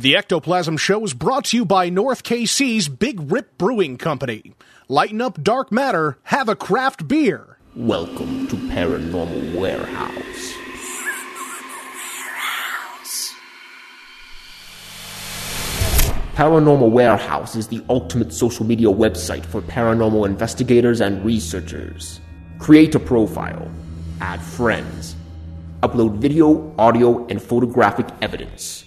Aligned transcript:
The 0.00 0.16
Ectoplasm 0.16 0.78
Show 0.78 1.04
is 1.04 1.12
brought 1.12 1.44
to 1.46 1.58
you 1.58 1.66
by 1.66 1.90
North 1.90 2.22
KC's 2.22 2.88
Big 2.88 3.30
Rip 3.30 3.58
Brewing 3.58 3.98
Company. 3.98 4.54
Lighten 4.88 5.20
up 5.20 5.42
dark 5.42 5.70
matter, 5.70 6.16
have 6.22 6.48
a 6.48 6.56
craft 6.56 7.06
beer. 7.06 7.58
Welcome 7.76 8.48
to 8.48 8.56
Paranormal 8.56 9.54
Warehouse. 9.54 10.54
Paranormal 16.34 16.90
Warehouse 16.90 17.54
is 17.54 17.68
the 17.68 17.84
ultimate 17.90 18.32
social 18.32 18.64
media 18.64 18.88
website 18.88 19.44
for 19.44 19.60
paranormal 19.60 20.24
investigators 20.24 21.02
and 21.02 21.22
researchers. 21.22 22.20
Create 22.58 22.94
a 22.94 22.98
profile, 22.98 23.70
add 24.22 24.40
friends, 24.40 25.14
upload 25.82 26.16
video, 26.16 26.74
audio, 26.78 27.26
and 27.26 27.42
photographic 27.42 28.06
evidence, 28.22 28.86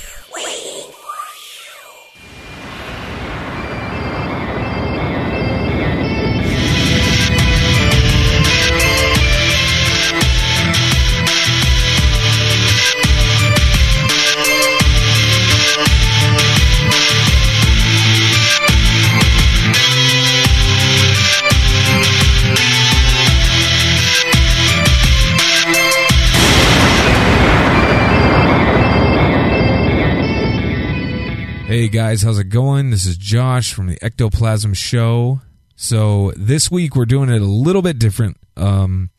Guys, 31.91 32.21
how's 32.21 32.39
it 32.39 32.45
going? 32.45 32.89
This 32.89 33.05
is 33.05 33.17
Josh 33.17 33.73
from 33.73 33.87
the 33.87 33.97
Ectoplasm 34.01 34.73
Show. 34.73 35.41
So 35.75 36.31
this 36.37 36.71
week 36.71 36.95
we're 36.95 37.05
doing 37.05 37.29
it 37.29 37.41
a 37.41 37.45
little 37.45 37.81
bit 37.81 37.99
different. 37.99 38.37
Um, 38.55 39.09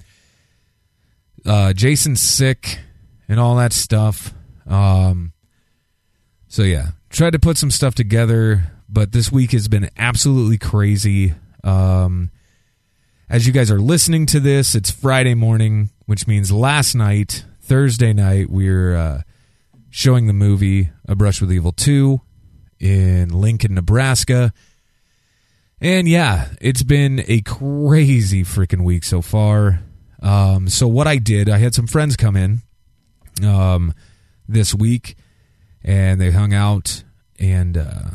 uh, 1.44 1.74
Jason's 1.74 2.22
sick 2.22 2.78
and 3.28 3.38
all 3.38 3.56
that 3.56 3.74
stuff. 3.74 4.32
Um, 4.66 5.34
so 6.48 6.62
yeah, 6.62 6.92
tried 7.10 7.34
to 7.34 7.38
put 7.38 7.58
some 7.58 7.70
stuff 7.70 7.94
together, 7.94 8.72
but 8.88 9.12
this 9.12 9.30
week 9.30 9.52
has 9.52 9.68
been 9.68 9.90
absolutely 9.98 10.56
crazy. 10.56 11.34
Um, 11.62 12.30
as 13.28 13.46
you 13.46 13.52
guys 13.52 13.70
are 13.70 13.80
listening 13.80 14.24
to 14.26 14.40
this, 14.40 14.74
it's 14.74 14.90
Friday 14.90 15.34
morning, 15.34 15.90
which 16.06 16.26
means 16.26 16.50
last 16.50 16.94
night, 16.94 17.44
Thursday 17.60 18.14
night, 18.14 18.48
we're 18.48 18.96
uh, 18.96 19.22
showing 19.90 20.26
the 20.26 20.32
movie 20.32 20.88
A 21.06 21.14
Brush 21.14 21.42
with 21.42 21.52
Evil 21.52 21.72
2 21.72 22.22
in 22.82 23.28
Lincoln, 23.28 23.74
Nebraska. 23.74 24.52
And 25.80 26.08
yeah, 26.08 26.48
it's 26.60 26.82
been 26.82 27.24
a 27.28 27.40
crazy 27.42 28.42
freaking 28.42 28.84
week 28.84 29.04
so 29.04 29.22
far. 29.22 29.80
Um, 30.20 30.68
so 30.68 30.88
what 30.88 31.06
I 31.06 31.16
did, 31.16 31.48
I 31.48 31.58
had 31.58 31.74
some 31.74 31.86
friends 31.86 32.16
come 32.16 32.36
in 32.36 32.62
um, 33.44 33.94
this 34.48 34.74
week, 34.74 35.16
and 35.82 36.20
they 36.20 36.32
hung 36.32 36.52
out, 36.52 37.04
and 37.38 37.76
uh, 37.76 38.10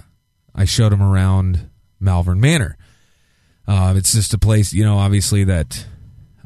I 0.54 0.66
showed 0.66 0.92
them 0.92 1.02
around 1.02 1.70
Malvern 2.00 2.40
Manor. 2.40 2.78
Uh, 3.68 3.94
it's 3.98 4.14
just 4.14 4.34
a 4.34 4.38
place, 4.38 4.74
you 4.74 4.84
know, 4.84 4.98
obviously 4.98 5.44
that 5.46 5.86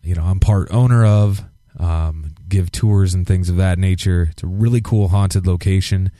you 0.03 0.16
know 0.16 0.23
I'm 0.23 0.40
part 0.40 0.72
owner 0.72 1.06
of. 1.06 1.44
Um, 1.79 2.35
give 2.47 2.69
tours 2.69 3.13
and 3.13 3.25
things 3.25 3.50
of 3.50 3.56
that 3.56 3.79
nature. 3.79 4.28
It's 4.31 4.44
a 4.44 4.47
really 4.47 4.81
cool 4.81 5.07
haunted 5.07 5.47
location. 5.47 6.12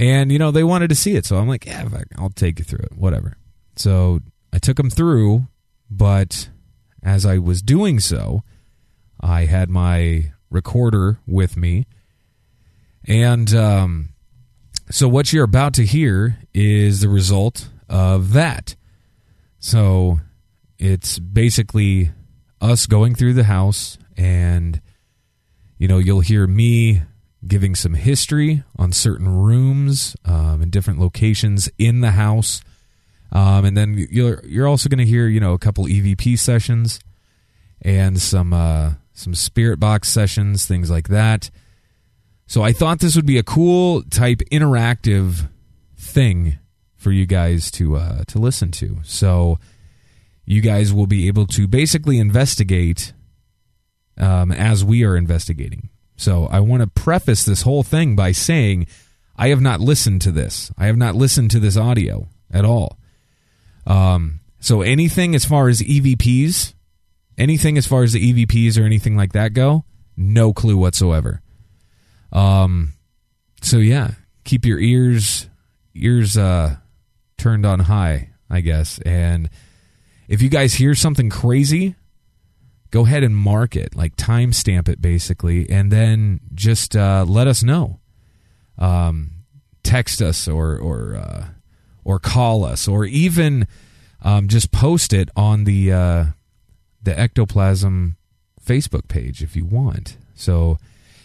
And, 0.00 0.32
you 0.32 0.38
know, 0.38 0.50
they 0.50 0.64
wanted 0.64 0.88
to 0.88 0.94
see 0.94 1.14
it. 1.14 1.26
So 1.26 1.36
I'm 1.36 1.46
like, 1.46 1.66
yeah, 1.66 1.86
I'll 2.16 2.30
take 2.30 2.58
you 2.58 2.64
through 2.64 2.86
it, 2.90 2.96
whatever. 2.96 3.36
So 3.76 4.20
I 4.50 4.58
took 4.58 4.78
them 4.78 4.88
through, 4.88 5.46
but 5.90 6.48
as 7.02 7.26
I 7.26 7.36
was 7.36 7.60
doing 7.60 8.00
so, 8.00 8.42
I 9.20 9.44
had 9.44 9.68
my 9.68 10.32
recorder 10.48 11.20
with 11.26 11.54
me. 11.58 11.86
And 13.04 13.54
um, 13.54 14.14
so 14.90 15.06
what 15.06 15.34
you're 15.34 15.44
about 15.44 15.74
to 15.74 15.84
hear 15.84 16.38
is 16.54 17.02
the 17.02 17.10
result 17.10 17.68
of 17.86 18.32
that. 18.32 18.76
So 19.58 20.20
it's 20.78 21.18
basically 21.18 22.10
us 22.58 22.86
going 22.86 23.14
through 23.14 23.34
the 23.34 23.44
house, 23.44 23.98
and, 24.16 24.80
you 25.76 25.88
know, 25.88 25.98
you'll 25.98 26.20
hear 26.20 26.46
me 26.46 27.02
giving 27.46 27.74
some 27.74 27.94
history 27.94 28.62
on 28.76 28.92
certain 28.92 29.28
rooms 29.28 30.16
um, 30.24 30.62
and 30.62 30.70
different 30.70 31.00
locations 31.00 31.68
in 31.78 32.00
the 32.00 32.12
house. 32.12 32.62
Um, 33.32 33.64
and 33.64 33.76
then 33.76 34.06
you're 34.10 34.44
you're 34.44 34.66
also 34.66 34.88
going 34.88 34.98
to 34.98 35.06
hear 35.06 35.28
you 35.28 35.40
know 35.40 35.52
a 35.52 35.58
couple 35.58 35.84
EVP 35.84 36.38
sessions 36.38 37.00
and 37.82 38.20
some 38.20 38.52
uh, 38.52 38.94
some 39.12 39.34
spirit 39.34 39.78
box 39.78 40.08
sessions, 40.08 40.66
things 40.66 40.90
like 40.90 41.08
that. 41.08 41.50
So 42.46 42.62
I 42.62 42.72
thought 42.72 42.98
this 42.98 43.14
would 43.14 43.26
be 43.26 43.38
a 43.38 43.44
cool 43.44 44.02
type 44.02 44.40
interactive 44.50 45.48
thing 45.96 46.58
for 46.96 47.12
you 47.12 47.24
guys 47.24 47.70
to 47.72 47.96
uh, 47.96 48.24
to 48.26 48.38
listen 48.38 48.72
to. 48.72 48.98
So 49.04 49.58
you 50.44 50.60
guys 50.60 50.92
will 50.92 51.06
be 51.06 51.28
able 51.28 51.46
to 51.46 51.68
basically 51.68 52.18
investigate 52.18 53.12
um, 54.18 54.50
as 54.50 54.84
we 54.84 55.04
are 55.04 55.16
investigating. 55.16 55.90
So 56.20 56.44
I 56.48 56.60
want 56.60 56.82
to 56.82 56.86
preface 56.86 57.44
this 57.44 57.62
whole 57.62 57.82
thing 57.82 58.14
by 58.14 58.32
saying 58.32 58.86
I 59.36 59.48
have 59.48 59.62
not 59.62 59.80
listened 59.80 60.20
to 60.22 60.30
this. 60.30 60.70
I 60.76 60.84
have 60.84 60.98
not 60.98 61.16
listened 61.16 61.50
to 61.52 61.60
this 61.60 61.78
audio 61.78 62.28
at 62.50 62.66
all. 62.66 62.98
Um, 63.86 64.40
so 64.58 64.82
anything 64.82 65.34
as 65.34 65.46
far 65.46 65.70
as 65.70 65.80
EVPs, 65.80 66.74
anything 67.38 67.78
as 67.78 67.86
far 67.86 68.02
as 68.02 68.12
the 68.12 68.44
EVPs 68.44 68.78
or 68.78 68.84
anything 68.84 69.16
like 69.16 69.32
that 69.32 69.54
go, 69.54 69.86
no 70.14 70.52
clue 70.52 70.76
whatsoever. 70.76 71.40
Um, 72.32 72.92
so 73.62 73.78
yeah, 73.78 74.10
keep 74.44 74.66
your 74.66 74.78
ears 74.78 75.48
ears 75.94 76.36
uh 76.36 76.76
turned 77.38 77.64
on 77.64 77.80
high, 77.80 78.28
I 78.50 78.60
guess. 78.60 78.98
And 79.06 79.48
if 80.28 80.42
you 80.42 80.50
guys 80.50 80.74
hear 80.74 80.94
something 80.94 81.30
crazy, 81.30 81.96
go 82.90 83.04
ahead 83.06 83.22
and 83.22 83.36
mark 83.36 83.76
it, 83.76 83.94
like 83.94 84.16
timestamp 84.16 84.88
it 84.88 85.00
basically, 85.00 85.68
and 85.70 85.90
then 85.90 86.40
just 86.54 86.96
uh, 86.96 87.24
let 87.26 87.46
us 87.46 87.62
know. 87.62 88.00
Um, 88.78 89.30
text 89.82 90.22
us 90.22 90.48
or 90.48 90.76
or 90.76 91.16
uh, 91.16 91.46
or 92.04 92.18
call 92.18 92.64
us, 92.64 92.88
or 92.88 93.04
even 93.04 93.66
um, 94.22 94.48
just 94.48 94.72
post 94.72 95.12
it 95.12 95.28
on 95.36 95.64
the 95.64 95.92
uh, 95.92 96.24
the 97.02 97.18
ectoplasm 97.18 98.16
Facebook 98.64 99.08
page 99.08 99.42
if 99.42 99.56
you 99.56 99.64
want. 99.64 100.16
So 100.34 100.78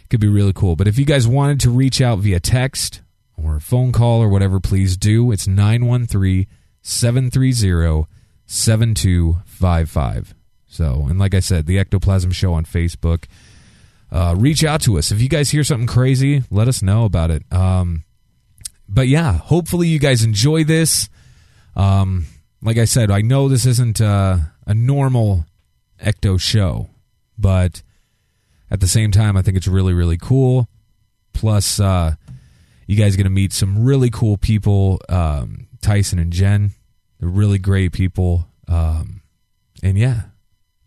it 0.03 0.09
could 0.09 0.19
be 0.19 0.27
really 0.27 0.53
cool. 0.53 0.75
But 0.75 0.87
if 0.87 0.99
you 0.99 1.05
guys 1.05 1.27
wanted 1.27 1.59
to 1.61 1.69
reach 1.69 2.01
out 2.01 2.19
via 2.19 2.39
text 2.39 3.01
or 3.41 3.59
phone 3.59 3.91
call 3.91 4.21
or 4.21 4.29
whatever, 4.29 4.59
please 4.59 4.97
do. 4.97 5.31
It's 5.31 5.47
913 5.47 6.47
730 6.81 8.07
7255. 8.47 10.35
So, 10.75 11.05
and 11.09 11.17
like 11.17 11.33
I 11.33 11.39
said, 11.39 11.67
the 11.67 11.79
Ectoplasm 11.79 12.31
Show 12.31 12.53
on 12.53 12.65
Facebook. 12.65 13.25
Uh, 14.11 14.35
reach 14.37 14.63
out 14.63 14.81
to 14.81 14.97
us 14.97 15.11
if 15.11 15.21
you 15.21 15.29
guys 15.29 15.49
hear 15.49 15.63
something 15.63 15.87
crazy. 15.87 16.43
Let 16.51 16.67
us 16.67 16.81
know 16.81 17.05
about 17.05 17.31
it. 17.31 17.43
Um, 17.51 18.03
but 18.87 19.07
yeah, 19.07 19.33
hopefully 19.33 19.87
you 19.87 19.99
guys 19.99 20.23
enjoy 20.23 20.65
this. 20.65 21.09
Um, 21.75 22.25
like 22.61 22.77
I 22.77 22.85
said, 22.85 23.09
I 23.09 23.21
know 23.21 23.47
this 23.47 23.65
isn't 23.65 24.01
uh, 24.01 24.37
a 24.67 24.73
normal 24.73 25.45
Ecto 26.03 26.39
show, 26.39 26.89
but 27.37 27.81
at 28.69 28.81
the 28.81 28.87
same 28.87 29.11
time, 29.11 29.37
I 29.37 29.41
think 29.41 29.55
it's 29.55 29.67
really, 29.67 29.93
really 29.93 30.17
cool. 30.17 30.67
Plus, 31.33 31.79
uh, 31.79 32.15
you 32.87 32.97
guys 32.97 33.13
are 33.13 33.17
going 33.17 33.25
to 33.25 33.29
meet 33.29 33.53
some 33.53 33.85
really 33.85 34.09
cool 34.09 34.37
people. 34.37 34.99
Um, 35.07 35.67
Tyson 35.81 36.19
and 36.19 36.33
Jen, 36.33 36.71
they're 37.19 37.29
really 37.29 37.59
great 37.59 37.93
people. 37.93 38.47
Um, 38.67 39.21
and 39.81 39.97
yeah, 39.97 40.21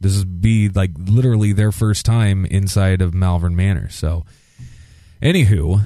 this 0.01 0.15
is 0.15 0.25
be 0.25 0.69
like 0.69 0.91
literally 0.97 1.53
their 1.53 1.73
first 1.73 2.07
time 2.07 2.45
inside 2.47 3.03
of 3.03 3.15
Malvern 3.15 3.57
Manor. 3.57 3.89
So, 3.89 4.25
anywho, 5.23 5.85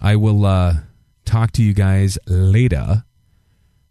I 0.00 0.16
will 0.16 0.46
uh, 0.46 0.74
talk 1.24 1.52
to 1.52 1.62
you 1.62 1.74
guys 1.74 2.18
later. 2.26 3.04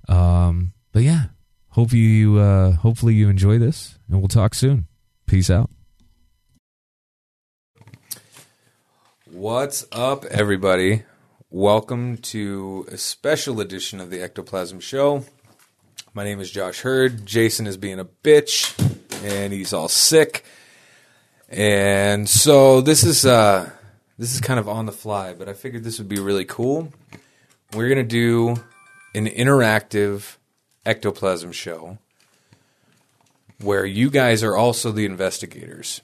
Um, 0.08 0.74
but 0.94 1.04
yeah, 1.04 1.26
hope 1.70 1.92
you 1.94 2.40
uh, 2.40 2.72
hopefully 2.72 3.14
you 3.14 3.30
enjoy 3.30 3.60
this, 3.60 3.98
and 4.08 4.20
we'll 4.20 4.28
talk 4.28 4.56
soon. 4.56 4.88
Peace 5.26 5.50
out. 5.50 5.70
What's 9.30 9.86
up, 9.92 10.26
everybody? 10.26 11.04
Welcome 11.50 12.18
to 12.18 12.88
a 12.90 12.98
special 12.98 13.62
edition 13.62 14.00
of 14.00 14.10
the 14.10 14.22
Ectoplasm 14.22 14.80
Show. 14.80 15.26
My 16.14 16.24
name 16.24 16.40
is 16.40 16.50
Josh 16.50 16.82
Hurd. 16.82 17.26
Jason 17.26 17.68
is 17.68 17.78
being 17.78 18.00
a 18.00 18.06
bitch, 18.06 18.97
and 19.28 19.54
he's 19.54 19.74
all 19.74 19.88
sick. 19.88 20.44
And 21.50 22.28
so 22.28 22.82
this 22.82 23.04
is 23.04 23.26
uh, 23.26 23.70
this 24.18 24.34
is 24.34 24.42
kind 24.42 24.60
of 24.60 24.68
on 24.68 24.86
the 24.86 24.92
fly, 24.92 25.34
but 25.34 25.48
I 25.48 25.54
figured 25.54 25.84
this 25.84 25.98
would 25.98 26.10
be 26.10 26.20
really 26.20 26.46
cool. 26.46 26.92
We're 27.74 27.90
gonna 27.90 28.04
do 28.04 28.56
an 29.14 29.28
interactive 29.28 30.38
ectoplasm 30.86 31.52
show 31.52 31.98
where 33.60 33.86
you 33.86 34.10
guys 34.10 34.44
are 34.44 34.56
also 34.56 34.92
the 34.92 35.06
investigators. 35.06 36.02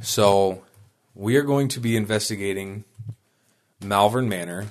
So 0.00 0.62
we 1.14 1.36
are 1.36 1.42
going 1.42 1.68
to 1.68 1.80
be 1.80 1.96
investigating 1.96 2.84
Malvern 3.80 4.28
Manor 4.28 4.66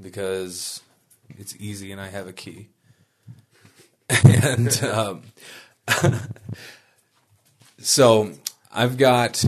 because 0.00 0.82
it's 1.28 1.54
easy 1.56 1.92
and 1.92 2.00
I 2.00 2.08
have 2.08 2.26
a 2.26 2.32
key. 2.32 2.68
and 4.24 4.82
um, 4.84 5.22
so 7.78 8.32
I've 8.72 8.96
got 8.96 9.44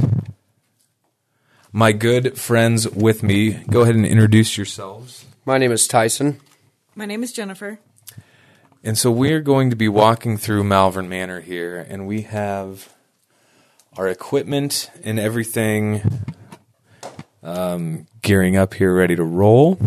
my 1.72 1.92
good 1.92 2.38
friends 2.38 2.88
with 2.88 3.22
me. 3.22 3.50
Go 3.68 3.82
ahead 3.82 3.94
and 3.94 4.06
introduce 4.06 4.56
yourselves. 4.56 5.24
My 5.44 5.58
name 5.58 5.72
is 5.72 5.86
Tyson. 5.86 6.40
My 6.94 7.06
name 7.06 7.22
is 7.22 7.32
Jennifer. 7.32 7.78
And 8.82 8.96
so 8.96 9.10
we're 9.10 9.40
going 9.40 9.70
to 9.70 9.76
be 9.76 9.88
walking 9.88 10.36
through 10.36 10.64
Malvern 10.64 11.08
Manor 11.08 11.40
here, 11.40 11.84
and 11.88 12.06
we 12.06 12.22
have 12.22 12.92
our 13.96 14.08
equipment 14.08 14.90
and 15.02 15.18
everything 15.18 16.24
um, 17.42 18.06
gearing 18.22 18.56
up 18.56 18.74
here, 18.74 18.94
ready 18.94 19.16
to 19.16 19.24
roll. 19.24 19.78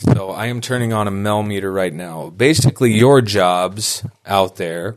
So 0.00 0.30
I 0.30 0.46
am 0.46 0.62
turning 0.62 0.94
on 0.94 1.06
a 1.06 1.10
Mel 1.10 1.42
meter 1.42 1.70
right 1.70 1.92
now. 1.92 2.30
Basically, 2.30 2.90
your 2.90 3.20
jobs 3.20 4.02
out 4.24 4.56
there 4.56 4.96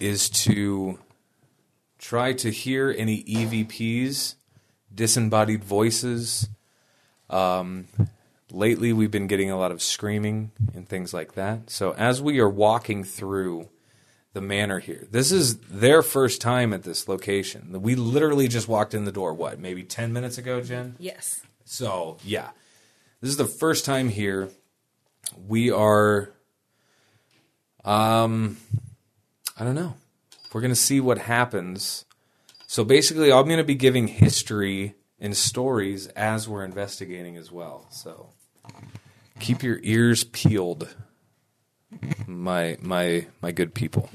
is 0.00 0.28
to 0.30 0.98
try 1.96 2.32
to 2.32 2.50
hear 2.50 2.92
any 2.98 3.22
EVPs, 3.22 4.34
disembodied 4.92 5.62
voices. 5.62 6.48
Um, 7.28 7.86
lately, 8.50 8.92
we've 8.92 9.12
been 9.12 9.28
getting 9.28 9.52
a 9.52 9.56
lot 9.56 9.70
of 9.70 9.80
screaming 9.80 10.50
and 10.74 10.88
things 10.88 11.14
like 11.14 11.34
that. 11.34 11.70
So 11.70 11.92
as 11.92 12.20
we 12.20 12.40
are 12.40 12.48
walking 12.48 13.04
through 13.04 13.68
the 14.32 14.40
manor 14.40 14.80
here, 14.80 15.06
this 15.08 15.30
is 15.30 15.58
their 15.58 16.02
first 16.02 16.40
time 16.40 16.72
at 16.72 16.82
this 16.82 17.06
location. 17.06 17.80
We 17.80 17.94
literally 17.94 18.48
just 18.48 18.66
walked 18.66 18.92
in 18.92 19.04
the 19.04 19.12
door. 19.12 19.34
What, 19.34 19.60
maybe 19.60 19.84
ten 19.84 20.12
minutes 20.12 20.36
ago, 20.36 20.60
Jen? 20.60 20.96
Yes. 20.98 21.42
So 21.64 22.16
yeah, 22.24 22.50
this 23.20 23.30
is 23.30 23.36
the 23.36 23.46
first 23.46 23.84
time 23.84 24.08
here. 24.08 24.48
We 25.46 25.70
are, 25.70 26.30
um, 27.84 28.56
I 29.58 29.64
don't 29.64 29.74
know. 29.74 29.94
We're 30.52 30.60
gonna 30.60 30.74
see 30.74 31.00
what 31.00 31.18
happens. 31.18 32.04
So 32.66 32.84
basically, 32.84 33.32
I'm 33.32 33.48
gonna 33.48 33.64
be 33.64 33.74
giving 33.74 34.08
history 34.08 34.94
and 35.20 35.36
stories 35.36 36.06
as 36.08 36.48
we're 36.48 36.64
investigating 36.64 37.36
as 37.36 37.52
well. 37.52 37.86
So 37.90 38.30
keep 39.38 39.62
your 39.62 39.78
ears 39.82 40.24
peeled, 40.24 40.94
my 42.26 42.78
my 42.80 43.26
my 43.42 43.52
good 43.52 43.74
people. 43.74 44.08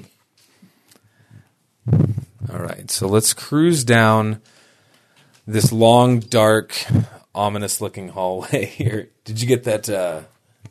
All 2.51 2.59
right, 2.59 2.89
so 2.89 3.07
let's 3.07 3.33
cruise 3.33 3.83
down 3.83 4.41
this 5.47 5.71
long, 5.71 6.19
dark, 6.19 6.75
ominous-looking 7.35 8.09
hallway 8.09 8.65
here. 8.77 9.09
Did 9.23 9.41
you 9.41 9.47
get 9.47 9.65
that 9.65 9.87
uh, 9.89 10.21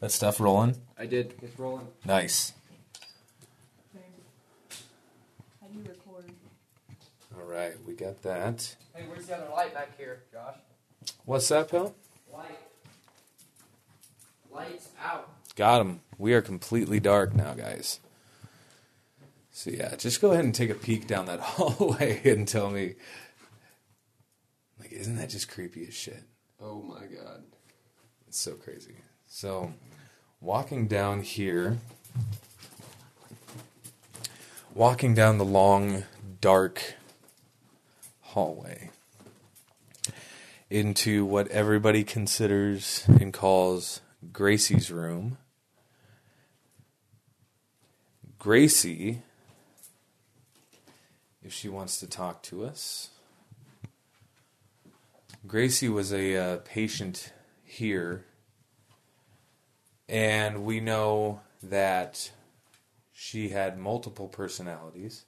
that 0.01 0.11
stuff 0.11 0.41
rolling? 0.41 0.77
I 0.99 1.07
did. 1.07 1.35
It's 1.43 1.59
rolling. 1.59 1.87
Nice. 2.05 2.53
How 5.61 5.69
do 5.69 5.79
you 5.79 5.85
record? 5.85 6.25
All 7.37 7.45
right, 7.47 7.75
we 7.87 7.95
got 7.95 8.23
that. 8.23 8.75
Hey, 8.95 9.05
where's 9.09 9.27
the 9.27 9.37
other 9.37 9.51
light 9.53 9.75
back 9.75 9.97
here, 9.99 10.23
Josh? 10.33 10.57
What's 11.25 11.49
that, 11.49 11.69
pal? 11.69 11.95
Light. 12.33 12.59
Lights 14.53 14.89
out. 15.05 15.31
Got 15.57 15.81
him. 15.81 16.01
We 16.19 16.33
are 16.35 16.43
completely 16.43 17.01
dark 17.01 17.35
now, 17.35 17.55
guys. 17.55 18.01
So 19.51 19.71
yeah, 19.71 19.95
just 19.97 20.21
go 20.21 20.33
ahead 20.33 20.45
and 20.45 20.55
take 20.55 20.71
a 20.71 20.75
peek 20.75 21.07
down 21.07 21.27
that 21.27 21.41
hallway 21.41 22.21
and 22.25 22.47
tell 22.47 22.71
me. 22.71 22.95
Like, 24.81 24.93
isn't 24.93 25.17
that 25.17 25.31
just 25.31 25.49
creepy 25.49 25.87
as 25.87 25.95
shit? 25.95 26.23
Oh 26.67 26.81
my 26.81 27.05
god. 27.05 27.43
It's 28.27 28.41
so 28.41 28.55
crazy. 28.55 28.95
So, 29.27 29.75
walking 30.41 30.87
down 30.87 31.21
here, 31.21 31.77
walking 34.75 35.15
down 35.15 35.37
the 35.37 35.45
long, 35.45 36.05
dark 36.41 36.95
hallway 38.21 38.91
into 40.71 41.27
what 41.27 41.49
everybody 41.49 42.03
considers 42.03 43.05
and 43.09 43.31
calls 43.31 44.01
Gracie's 44.33 44.91
room. 44.91 45.37
Gracie, 48.39 49.21
if 51.43 51.53
she 51.53 51.69
wants 51.69 52.01
to 52.01 52.07
talk 52.07 52.43
to 52.45 52.65
us. 52.65 53.11
Gracie 55.47 55.91
was 55.91 56.11
a 56.11 56.37
uh, 56.37 56.57
patient 56.65 57.31
here, 57.65 58.25
and 60.09 60.65
we 60.65 60.81
know 60.81 61.43
that 61.63 62.31
she 63.13 63.51
had 63.51 63.77
multiple 63.77 64.27
personalities 64.27 65.27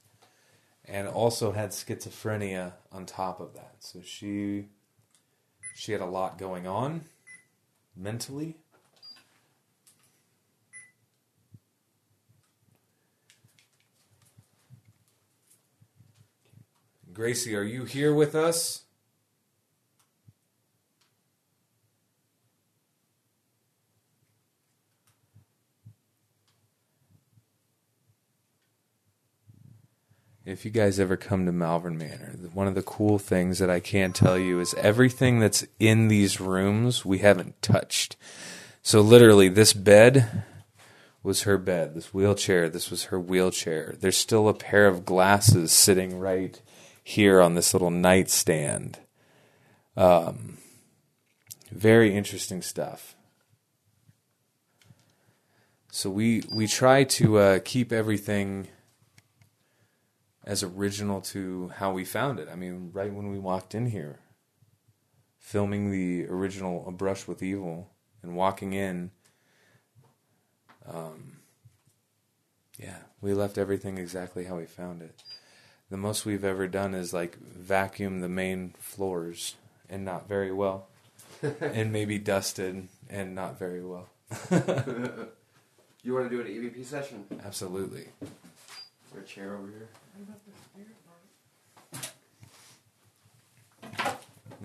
and 0.86 1.06
also 1.06 1.52
had 1.52 1.70
schizophrenia 1.70 2.72
on 2.90 3.04
top 3.04 3.40
of 3.40 3.52
that. 3.54 3.74
So 3.80 4.00
she 4.02 4.68
she 5.74 5.92
had 5.92 6.00
a 6.00 6.06
lot 6.06 6.38
going 6.38 6.66
on 6.66 7.02
mentally. 7.94 8.56
Gracie, 17.12 17.54
are 17.54 17.62
you 17.62 17.84
here 17.84 18.14
with 18.14 18.34
us? 18.34 18.85
If 30.56 30.64
you 30.64 30.70
guys 30.70 30.98
ever 30.98 31.18
come 31.18 31.44
to 31.44 31.52
Malvern 31.52 31.98
Manor, 31.98 32.34
one 32.54 32.66
of 32.66 32.74
the 32.74 32.80
cool 32.80 33.18
things 33.18 33.58
that 33.58 33.68
I 33.68 33.78
can 33.78 34.14
tell 34.14 34.38
you 34.38 34.58
is 34.58 34.72
everything 34.78 35.38
that's 35.38 35.66
in 35.78 36.08
these 36.08 36.40
rooms 36.40 37.04
we 37.04 37.18
haven't 37.18 37.60
touched. 37.60 38.16
So 38.80 39.02
literally, 39.02 39.50
this 39.50 39.74
bed 39.74 40.44
was 41.22 41.42
her 41.42 41.58
bed. 41.58 41.94
This 41.94 42.14
wheelchair, 42.14 42.70
this 42.70 42.90
was 42.90 43.04
her 43.04 43.20
wheelchair. 43.20 43.96
There's 44.00 44.16
still 44.16 44.48
a 44.48 44.54
pair 44.54 44.86
of 44.86 45.04
glasses 45.04 45.72
sitting 45.72 46.18
right 46.18 46.58
here 47.04 47.42
on 47.42 47.54
this 47.54 47.74
little 47.74 47.90
nightstand. 47.90 48.98
Um, 49.94 50.56
very 51.70 52.16
interesting 52.16 52.62
stuff. 52.62 53.14
So 55.90 56.08
we 56.08 56.44
we 56.50 56.66
try 56.66 57.04
to 57.04 57.38
uh, 57.38 57.58
keep 57.62 57.92
everything 57.92 58.68
as 60.46 60.62
original 60.62 61.20
to 61.20 61.72
how 61.76 61.92
we 61.92 62.04
found 62.04 62.38
it. 62.38 62.48
I 62.50 62.54
mean, 62.54 62.90
right 62.92 63.12
when 63.12 63.30
we 63.30 63.38
walked 63.38 63.74
in 63.74 63.86
here, 63.86 64.20
filming 65.38 65.90
the 65.90 66.26
original 66.28 66.84
A 66.86 66.92
Brush 66.92 67.26
with 67.26 67.42
Evil 67.42 67.90
and 68.22 68.36
walking 68.36 68.72
in, 68.72 69.10
um, 70.88 71.38
yeah, 72.78 72.98
we 73.20 73.34
left 73.34 73.58
everything 73.58 73.98
exactly 73.98 74.44
how 74.44 74.56
we 74.56 74.66
found 74.66 75.02
it. 75.02 75.22
The 75.90 75.96
most 75.96 76.24
we've 76.24 76.44
ever 76.44 76.66
done 76.68 76.94
is 76.94 77.12
like 77.12 77.36
vacuum 77.38 78.20
the 78.20 78.28
main 78.28 78.74
floors 78.78 79.56
and 79.88 80.04
not 80.04 80.28
very 80.28 80.52
well, 80.52 80.88
and 81.60 81.92
maybe 81.92 82.18
dusted 82.18 82.88
and 83.08 83.34
not 83.34 83.58
very 83.58 83.82
well. 83.84 84.08
You 86.06 86.14
want 86.14 86.30
to 86.30 86.36
do 86.36 86.40
an 86.40 86.46
EVP 86.46 86.84
session? 86.84 87.24
Absolutely. 87.44 88.06
Is 88.22 88.28
there 89.12 89.22
a 89.22 89.24
chair 89.24 89.56
over 89.56 89.66
here? 89.66 89.88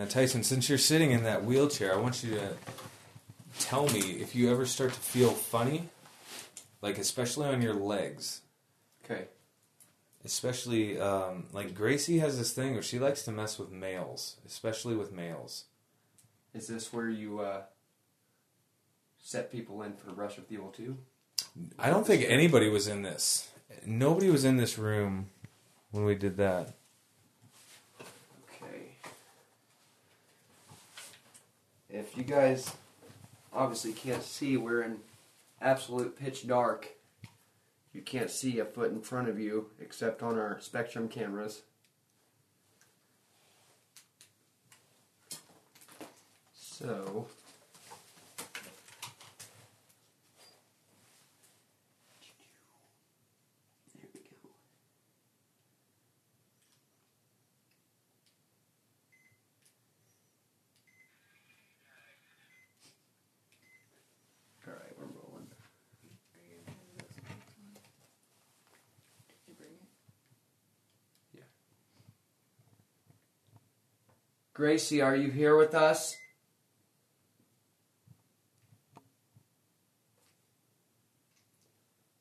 Now, 0.02 0.06
Tyson, 0.06 0.44
since 0.44 0.70
you're 0.70 0.78
sitting 0.78 1.12
in 1.12 1.24
that 1.26 1.46
wheelchair, 1.46 1.94
I 1.94 1.98
want 1.98 2.24
you 2.24 2.32
to 2.32 2.56
tell 3.60 3.88
me 3.90 4.00
if 4.00 4.34
you 4.34 4.50
ever 4.50 4.66
start 4.66 4.94
to 4.94 5.00
feel 5.00 5.30
funny, 5.30 5.90
like 6.82 6.98
especially 6.98 7.48
on 7.48 7.62
your 7.62 7.76
legs. 7.76 8.42
Okay. 9.06 9.26
Especially, 10.24 11.00
um, 11.00 11.46
like 11.52 11.76
Gracie 11.76 12.20
has 12.20 12.38
this 12.38 12.52
thing 12.52 12.74
where 12.74 12.82
she 12.82 13.00
likes 13.00 13.24
to 13.24 13.32
mess 13.32 13.60
with 13.60 13.72
males, 13.72 14.38
especially 14.46 14.96
with 14.96 15.12
males. 15.12 15.66
Is 16.54 16.68
this 16.68 16.92
where 16.92 17.10
you 17.10 17.42
uh, 17.42 17.62
set 19.20 19.52
people 19.52 19.84
in 19.84 19.94
for 19.94 20.12
Brush 20.12 20.38
with 20.38 20.52
Evil 20.52 20.70
2? 20.70 20.98
I 21.78 21.90
don't 21.90 22.08
think 22.08 22.26
anybody 22.28 22.70
was 22.70 22.88
in 22.88 23.02
this. 23.02 23.50
Nobody 23.86 24.30
was 24.30 24.46
in 24.46 24.58
this 24.58 24.78
room 24.78 25.30
when 25.92 26.06
we 26.06 26.16
did 26.16 26.38
that. 26.38 26.74
Okay. 28.00 28.96
If 31.90 32.18
you 32.18 32.24
guys 32.24 32.74
obviously 33.54 33.94
can't 33.94 34.24
see, 34.24 34.58
we're 34.58 34.82
in 34.84 34.98
absolute 35.62 36.18
pitch 36.18 36.48
dark. 36.48 36.88
You 37.94 38.02
can't 38.02 38.30
see 38.32 38.60
a 38.60 38.66
foot 38.66 38.92
in 38.92 39.02
front 39.02 39.28
of 39.28 39.38
you 39.40 39.70
except 39.80 40.24
on 40.24 40.40
our 40.40 40.60
Spectrum 40.62 41.10
cameras. 41.10 41.64
So. 46.54 47.28
There 53.94 54.08
we 54.14 54.20
go. 54.20 54.48
All 64.68 64.74
right, 64.74 64.94
we're 64.98 65.06
rolling. 65.06 65.48
Gracie, 74.62 75.02
are 75.02 75.16
you 75.16 75.32
here 75.32 75.58
with 75.58 75.74
us? 75.74 76.16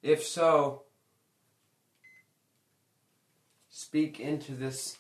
If 0.02 0.24
so, 0.24 0.84
speak 3.68 4.20
into 4.20 4.52
this 4.52 4.96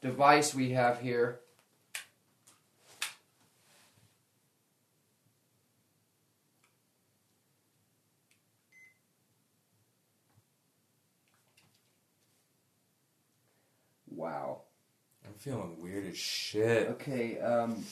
device 0.00 0.52
we 0.52 0.70
have 0.70 1.00
here. 1.00 1.38
Wow. 14.10 14.62
I'm 15.24 15.25
feeling 15.38 15.80
weird 15.80 16.06
as 16.06 16.16
shit. 16.16 16.88
Okay, 16.88 17.38
um, 17.38 17.84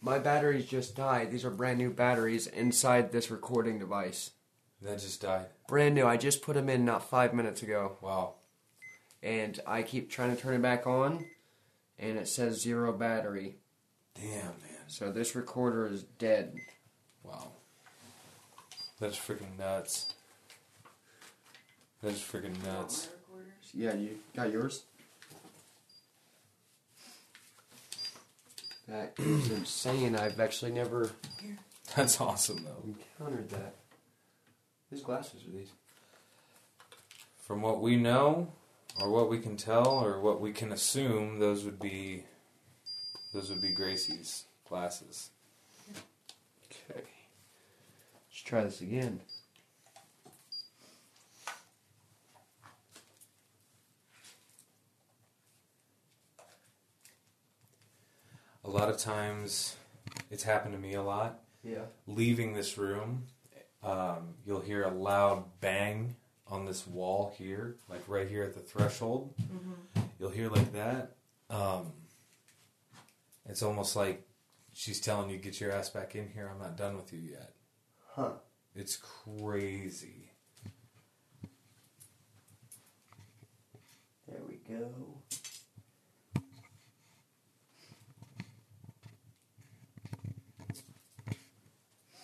my 0.00 0.18
batteries 0.18 0.66
just 0.66 0.96
died. 0.96 1.30
These 1.30 1.44
are 1.44 1.50
brand 1.50 1.78
new 1.78 1.90
batteries 1.90 2.46
inside 2.46 3.12
this 3.12 3.30
recording 3.30 3.78
device. 3.78 4.30
That 4.82 5.00
just 5.00 5.22
died. 5.22 5.46
Brand 5.68 5.94
new. 5.94 6.06
I 6.06 6.16
just 6.16 6.42
put 6.42 6.54
them 6.54 6.68
in 6.68 6.84
not 6.84 7.08
five 7.08 7.32
minutes 7.34 7.62
ago. 7.62 7.96
Wow. 8.00 8.34
And 9.22 9.58
I 9.66 9.82
keep 9.82 10.10
trying 10.10 10.34
to 10.34 10.40
turn 10.40 10.54
it 10.54 10.62
back 10.62 10.86
on, 10.86 11.26
and 11.98 12.18
it 12.18 12.28
says 12.28 12.60
zero 12.60 12.92
battery. 12.92 13.56
Damn, 14.14 14.44
man. 14.44 14.84
So 14.86 15.10
this 15.10 15.34
recorder 15.34 15.86
is 15.86 16.02
dead. 16.02 16.54
Wow. 17.22 17.52
That's 19.00 19.18
freaking 19.18 19.58
nuts. 19.58 20.12
That's 22.02 22.20
freaking 22.20 22.62
nuts. 22.64 23.08
Yeah, 23.74 23.94
you 23.94 24.18
got 24.34 24.52
yours? 24.52 24.84
That 28.88 29.14
is 29.18 29.50
insane. 29.50 30.14
I've 30.14 30.38
actually 30.38 30.70
never 30.70 31.10
That's 31.96 32.20
awesome, 32.20 32.64
though. 32.64 32.94
encountered 33.18 33.50
that. 33.50 33.76
Whose 34.90 35.02
glasses 35.02 35.44
are 35.46 35.56
these? 35.56 35.72
From 37.38 37.62
what 37.62 37.80
we 37.80 37.96
know, 37.96 38.52
or 39.00 39.10
what 39.10 39.28
we 39.28 39.38
can 39.38 39.56
tell, 39.56 39.88
or 39.88 40.20
what 40.20 40.40
we 40.40 40.52
can 40.52 40.72
assume, 40.72 41.38
those 41.38 41.64
would 41.64 41.78
be 41.78 42.24
those 43.32 43.50
would 43.50 43.60
be 43.60 43.74
Gracie's 43.74 44.44
glasses. 44.68 45.30
Okay. 46.70 47.02
Let's 48.28 48.42
try 48.44 48.64
this 48.64 48.80
again. 48.80 49.20
A 58.66 58.70
lot 58.70 58.88
of 58.88 58.98
times, 58.98 59.76
it's 60.28 60.42
happened 60.42 60.74
to 60.74 60.80
me 60.80 60.94
a 60.94 61.02
lot. 61.02 61.38
Yeah. 61.62 61.84
Leaving 62.08 62.52
this 62.52 62.76
room, 62.76 63.22
um, 63.84 64.34
you'll 64.44 64.60
hear 64.60 64.82
a 64.82 64.90
loud 64.90 65.44
bang 65.60 66.16
on 66.48 66.64
this 66.64 66.84
wall 66.84 67.32
here, 67.38 67.76
like 67.88 68.02
right 68.08 68.28
here 68.28 68.42
at 68.42 68.54
the 68.54 68.60
threshold. 68.60 69.34
You'll 70.18 70.30
hear 70.30 70.48
like 70.48 70.72
that. 70.72 71.14
Um, 71.48 71.92
it's 73.48 73.62
almost 73.62 73.94
like 73.94 74.26
she's 74.72 75.00
telling 75.00 75.30
you, 75.30 75.38
"Get 75.38 75.60
your 75.60 75.70
ass 75.70 75.88
back 75.90 76.16
in 76.16 76.28
here. 76.28 76.50
I'm 76.52 76.58
not 76.58 76.76
done 76.76 76.96
with 76.96 77.12
you 77.12 77.20
yet." 77.20 77.54
Huh. 78.14 78.32
It's 78.74 78.96
crazy. 78.96 80.30
There 84.26 84.42
we 84.48 84.56
go. 84.68 84.90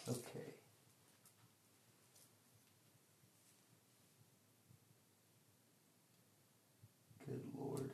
Okay. 0.08 0.54
Good 7.24 7.40
lord. 7.56 7.92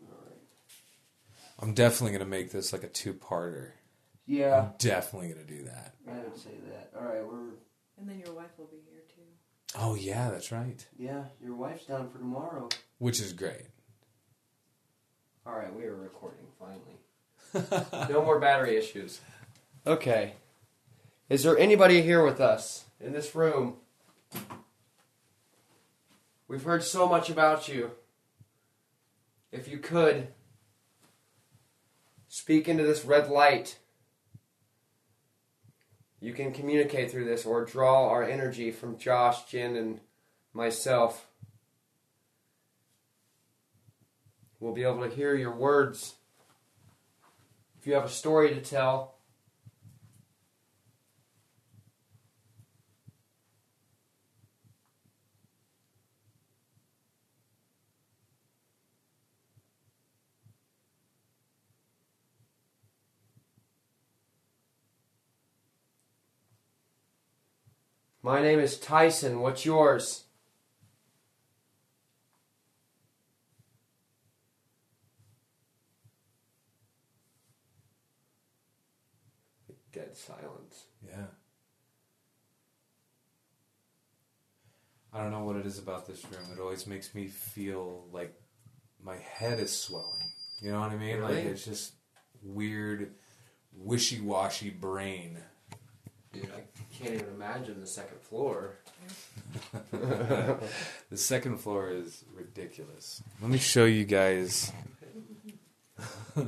Alright. 0.00 0.38
I'm 1.58 1.67
definitely 1.78 2.10
gonna 2.18 2.28
make 2.28 2.50
this 2.50 2.72
like 2.72 2.82
a 2.82 2.88
two-parter. 2.88 3.70
Yeah, 4.26 4.62
I'm 4.62 4.72
definitely 4.78 5.28
gonna 5.28 5.44
do 5.44 5.62
that. 5.62 5.94
I 6.10 6.18
would 6.18 6.36
say 6.36 6.50
that. 6.68 6.90
Alright, 6.98 7.24
we're. 7.24 7.54
And 7.98 8.08
then 8.08 8.18
your 8.18 8.34
wife 8.34 8.50
will 8.58 8.66
be 8.66 8.78
here 8.90 9.02
too. 9.08 9.78
Oh 9.78 9.94
yeah, 9.94 10.30
that's 10.30 10.50
right. 10.50 10.84
Yeah, 10.98 11.24
your 11.40 11.54
wife's 11.54 11.86
down 11.86 12.10
for 12.10 12.18
tomorrow. 12.18 12.68
Which 12.98 13.20
is 13.20 13.32
great. 13.32 13.66
Alright, 15.46 15.74
we 15.74 15.84
are 15.84 15.94
recording 15.94 16.46
finally. 16.58 18.08
no 18.12 18.24
more 18.24 18.40
battery 18.40 18.76
issues. 18.76 19.20
Okay. 19.86 20.34
Is 21.28 21.44
there 21.44 21.56
anybody 21.56 22.02
here 22.02 22.24
with 22.24 22.40
us 22.40 22.86
in 23.00 23.12
this 23.12 23.34
room? 23.36 23.76
We've 26.48 26.64
heard 26.64 26.82
so 26.82 27.08
much 27.08 27.30
about 27.30 27.68
you. 27.68 27.92
If 29.52 29.68
you 29.68 29.78
could, 29.78 30.28
speak 32.28 32.68
into 32.68 32.84
this 32.84 33.04
red 33.04 33.28
light. 33.28 33.78
You 36.20 36.32
can 36.32 36.52
communicate 36.52 37.10
through 37.10 37.24
this 37.24 37.46
or 37.46 37.64
draw 37.64 38.08
our 38.08 38.22
energy 38.22 38.70
from 38.70 38.98
Josh, 38.98 39.44
Jen, 39.44 39.76
and 39.76 40.00
myself. 40.52 41.26
We'll 44.60 44.74
be 44.74 44.82
able 44.82 45.08
to 45.08 45.14
hear 45.14 45.34
your 45.34 45.54
words. 45.54 46.14
If 47.80 47.86
you 47.86 47.94
have 47.94 48.04
a 48.04 48.10
story 48.10 48.54
to 48.54 48.60
tell, 48.60 49.17
My 68.28 68.42
name 68.42 68.58
is 68.58 68.78
Tyson. 68.78 69.40
What's 69.40 69.64
yours? 69.64 70.24
Dead 79.94 80.14
silence. 80.14 80.84
Yeah. 81.02 81.24
I 85.10 85.22
don't 85.22 85.30
know 85.30 85.44
what 85.44 85.56
it 85.56 85.64
is 85.64 85.78
about 85.78 86.06
this 86.06 86.22
room. 86.24 86.52
It 86.52 86.60
always 86.60 86.86
makes 86.86 87.14
me 87.14 87.28
feel 87.28 88.04
like 88.12 88.38
my 89.02 89.16
head 89.16 89.58
is 89.58 89.74
swelling. 89.74 90.32
You 90.60 90.72
know 90.72 90.80
what 90.80 90.90
I 90.90 90.96
mean? 90.96 91.22
Like 91.22 91.36
it's 91.36 91.64
just 91.64 91.94
weird, 92.42 93.14
wishy-washy 93.72 94.68
brain. 94.68 95.38
Dude, 96.40 96.50
I 96.56 96.62
can't 96.96 97.14
even 97.14 97.28
imagine 97.34 97.80
the 97.80 97.86
second 97.86 98.20
floor. 98.20 98.76
The 101.10 101.16
second 101.16 101.58
floor 101.58 101.90
is 101.90 102.22
ridiculous. 102.34 103.22
Let 103.40 103.50
me 103.50 103.56
show 103.58 103.86
you 103.86 104.04
guys. 104.04 104.70
Who 106.34 106.46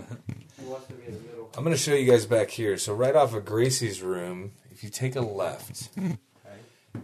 wants 0.65 0.87
to 0.89 0.93
be 0.93 1.07
in 1.07 1.15
the 1.15 1.21
middle? 1.21 1.51
I'm 1.57 1.65
going 1.65 1.75
to 1.75 1.81
show 1.83 1.95
you 1.95 2.11
guys 2.11 2.27
back 2.27 2.51
here. 2.51 2.77
So 2.77 2.93
right 2.95 3.17
off 3.17 3.35
of 3.35 3.45
Gracie's 3.47 4.03
room, 4.03 4.53
if 4.71 4.85
you 4.85 4.91
take 4.91 5.17
a 5.17 5.23
left, 5.23 5.89
Okay. 5.99 6.17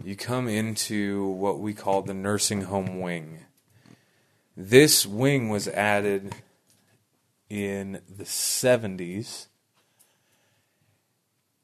you 0.03 0.15
come 0.15 0.47
into 0.47 1.25
what 1.29 1.59
we 1.59 1.73
call 1.73 2.03
the 2.03 2.13
nursing 2.13 2.61
home 2.63 2.99
wing. 3.01 3.39
This 4.55 5.05
wing 5.07 5.49
was 5.49 5.67
added 5.67 6.35
in 7.49 8.01
the 8.07 8.23
70s. 8.25 9.47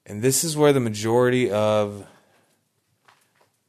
And 0.06 0.22
this 0.22 0.44
is 0.44 0.58
where 0.58 0.74
the 0.74 0.80
majority 0.80 1.50
of 1.50 2.06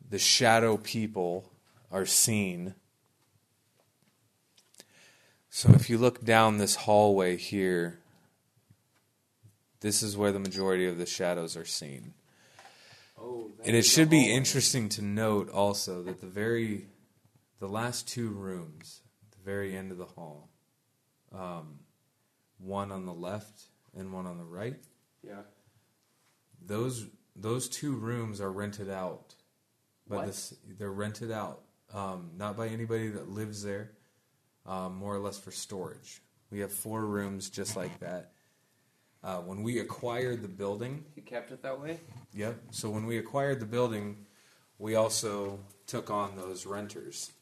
the 0.09 0.19
shadow 0.19 0.76
people 0.76 1.50
are 1.91 2.07
seen. 2.07 2.75
So 5.49 5.71
if 5.71 5.88
you 5.88 5.99
look 5.99 6.25
down 6.25 6.59
this 6.59 6.75
hallway 6.75 7.37
here, 7.37 8.00
this 9.81 10.03
is 10.03 10.17
where 10.17 10.33
the 10.33 10.41
majority 10.41 10.87
of 10.87 10.99
the 10.99 11.07
shadows 11.07 11.57
are 11.57 11.64
seen. 11.64 12.14
Oh, 13.21 13.53
And 13.64 13.76
it 13.76 13.85
should 13.85 14.11
be 14.11 14.33
interesting 14.33 14.88
to 14.91 15.03
note 15.03 15.49
also 15.50 16.03
that 16.03 16.21
the 16.21 16.26
very, 16.26 16.87
the 17.61 17.69
last 17.69 18.09
two 18.09 18.29
rooms, 18.31 19.03
at 19.23 19.38
the 19.38 19.45
very 19.45 19.76
end 19.76 19.93
of 19.93 19.99
the 19.99 20.07
hall, 20.07 20.49
um, 21.33 21.79
one 22.59 22.91
on 22.91 23.07
the 23.07 23.14
left 23.14 23.67
and 23.97 24.12
one 24.12 24.26
on 24.26 24.38
the 24.38 24.45
right, 24.45 24.81
Yeah. 25.23 25.43
Those 26.66 27.06
those 27.37 27.68
two 27.68 27.94
rooms 27.97 28.40
are 28.40 28.50
rented 28.50 28.90
out. 28.90 29.35
But 30.09 30.26
this 30.26 30.54
they're 30.78 30.92
rented 30.92 31.33
out, 31.33 31.62
um, 31.92 32.30
not 32.37 32.56
by 32.56 32.68
anybody 32.68 33.09
that 33.09 33.28
lives 33.30 33.62
there, 33.62 33.92
um, 34.66 34.97
more 34.97 35.14
or 35.14 35.18
less 35.18 35.38
for 35.38 35.50
storage. 35.50 36.21
We 36.50 36.61
have 36.61 36.73
four 36.73 37.04
rooms 37.06 37.50
just 37.50 37.76
like 37.76 37.99
that. 38.00 38.33
Uh, 39.23 39.38
when 39.38 39.62
we 39.62 39.78
acquired 39.78 40.42
the 40.42 40.49
building, 40.49 41.02
You 41.16 41.23
kept 41.23 41.50
it 41.50 41.62
that 41.62 41.80
way? 41.80 41.99
Yep. 42.35 42.56
So 42.73 42.90
when 42.90 43.06
we 43.06 43.16
acquired 43.16 43.59
the 43.59 43.66
building, 43.66 44.26
we 44.78 44.97
also 44.97 45.61
took 45.87 46.11
on 46.11 46.37
those 46.37 46.66
renters, 46.66 47.33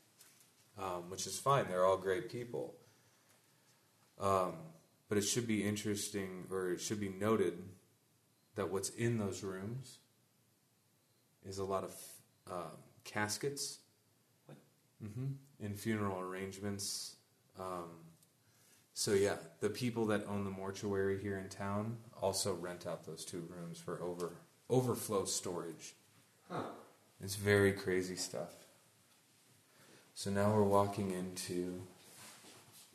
um, 0.78 1.10
which 1.10 1.26
is 1.26 1.38
fine. 1.40 1.66
They're 1.68 1.84
all 1.84 1.96
great 1.96 2.30
people. 2.30 2.74
Um, 4.20 4.52
but 5.08 5.18
it 5.18 5.22
should 5.22 5.48
be 5.48 5.64
interesting, 5.64 6.46
or 6.50 6.70
it 6.70 6.80
should 6.80 7.00
be 7.00 7.08
noted, 7.08 7.58
that 8.56 8.70
what's 8.70 8.90
in 8.90 9.18
those 9.18 9.42
rooms 9.42 9.98
is 11.46 11.58
a 11.58 11.64
lot 11.64 11.84
of 11.84 11.94
um, 12.50 12.76
caskets 13.04 13.78
What? 14.46 14.58
hmm 15.02 15.26
in 15.60 15.74
funeral 15.76 16.18
arrangements. 16.18 17.14
Um, 17.58 17.84
so 18.94 19.12
yeah, 19.12 19.36
the 19.60 19.70
people 19.70 20.06
that 20.06 20.26
own 20.28 20.44
the 20.44 20.50
mortuary 20.50 21.20
here 21.22 21.38
in 21.38 21.48
town 21.48 21.96
also 22.20 22.54
rent 22.54 22.86
out 22.86 23.06
those 23.06 23.24
two 23.24 23.48
rooms 23.48 23.78
for 23.78 24.00
over 24.02 24.30
overflow 24.68 25.24
storage. 25.24 25.94
Huh. 26.50 26.62
It's 27.22 27.36
very 27.36 27.72
crazy 27.72 28.16
stuff. 28.16 28.50
So 30.14 30.30
now 30.30 30.52
we're 30.52 30.64
walking 30.64 31.12
into 31.12 31.80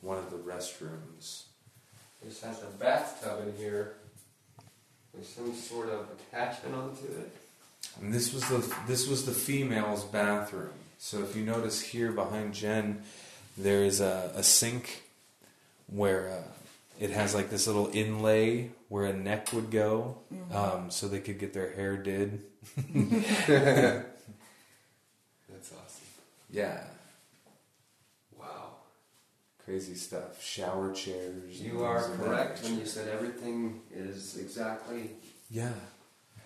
one 0.02 0.18
of 0.18 0.30
the 0.30 0.36
restrooms. 0.36 1.44
This 2.22 2.42
has 2.42 2.62
a 2.62 2.66
bathtub 2.78 3.46
in 3.48 3.54
here 3.56 3.94
with 5.14 5.26
some 5.26 5.54
sort 5.54 5.88
of 5.88 6.08
attachment 6.30 6.74
onto 6.74 7.06
it. 7.06 7.30
And 8.00 8.12
this 8.12 8.32
was 8.32 8.48
the 8.48 8.74
this 8.86 9.08
was 9.08 9.24
the 9.26 9.32
female's 9.32 10.04
bathroom. 10.04 10.72
So 10.98 11.22
if 11.22 11.36
you 11.36 11.44
notice 11.44 11.80
here 11.80 12.12
behind 12.12 12.54
Jen, 12.54 13.02
there 13.56 13.84
is 13.84 14.00
a, 14.00 14.32
a 14.34 14.42
sink 14.42 15.02
where 15.86 16.30
uh, 16.30 16.42
it 17.00 17.10
has 17.10 17.34
like 17.34 17.50
this 17.50 17.66
little 17.66 17.90
inlay 17.92 18.70
where 18.88 19.06
a 19.06 19.12
neck 19.12 19.52
would 19.52 19.70
go, 19.70 20.18
um, 20.52 20.90
so 20.90 21.06
they 21.08 21.20
could 21.20 21.38
get 21.38 21.52
their 21.52 21.70
hair 21.72 21.96
did. 21.96 22.42
That's 22.94 24.06
awesome. 25.72 26.06
Yeah, 26.50 26.80
Wow. 26.80 26.97
Crazy 29.68 29.94
stuff. 29.94 30.42
Shower 30.42 30.92
chairs. 30.94 31.60
You 31.60 31.84
are 31.84 32.00
things 32.00 32.12
of 32.14 32.18
that 32.20 32.24
correct 32.26 32.62
when 32.62 32.78
you 32.78 32.86
said 32.86 33.08
everything 33.08 33.82
is 33.94 34.38
exactly 34.38 35.10
Yeah, 35.50 35.72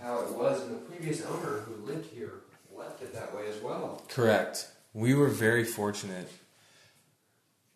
how 0.00 0.22
it 0.22 0.32
was, 0.32 0.62
and 0.62 0.72
the 0.72 0.80
previous 0.90 1.24
owner 1.26 1.60
who 1.60 1.86
lived 1.86 2.12
here 2.12 2.32
left 2.74 3.00
it 3.00 3.14
that 3.14 3.32
way 3.34 3.46
as 3.48 3.62
well. 3.62 4.02
correct. 4.08 4.68
We 4.92 5.14
were 5.14 5.28
very 5.28 5.62
fortunate, 5.64 6.28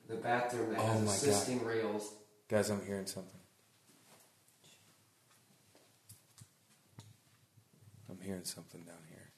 The 0.09 0.17
bathroom 0.17 0.71
that 0.73 0.81
Oh 0.81 0.87
has 0.87 1.01
my 1.01 1.07
God. 1.07 1.15
assisting 1.15 1.65
rails. 1.65 2.13
guys. 2.49 2.69
I'm 2.71 2.85
hearing 2.85 3.07
something. 3.07 3.31
I'm 8.11 8.19
hearing 8.21 8.45
something 8.45 8.83
down 8.83 8.97
here. 9.09 9.31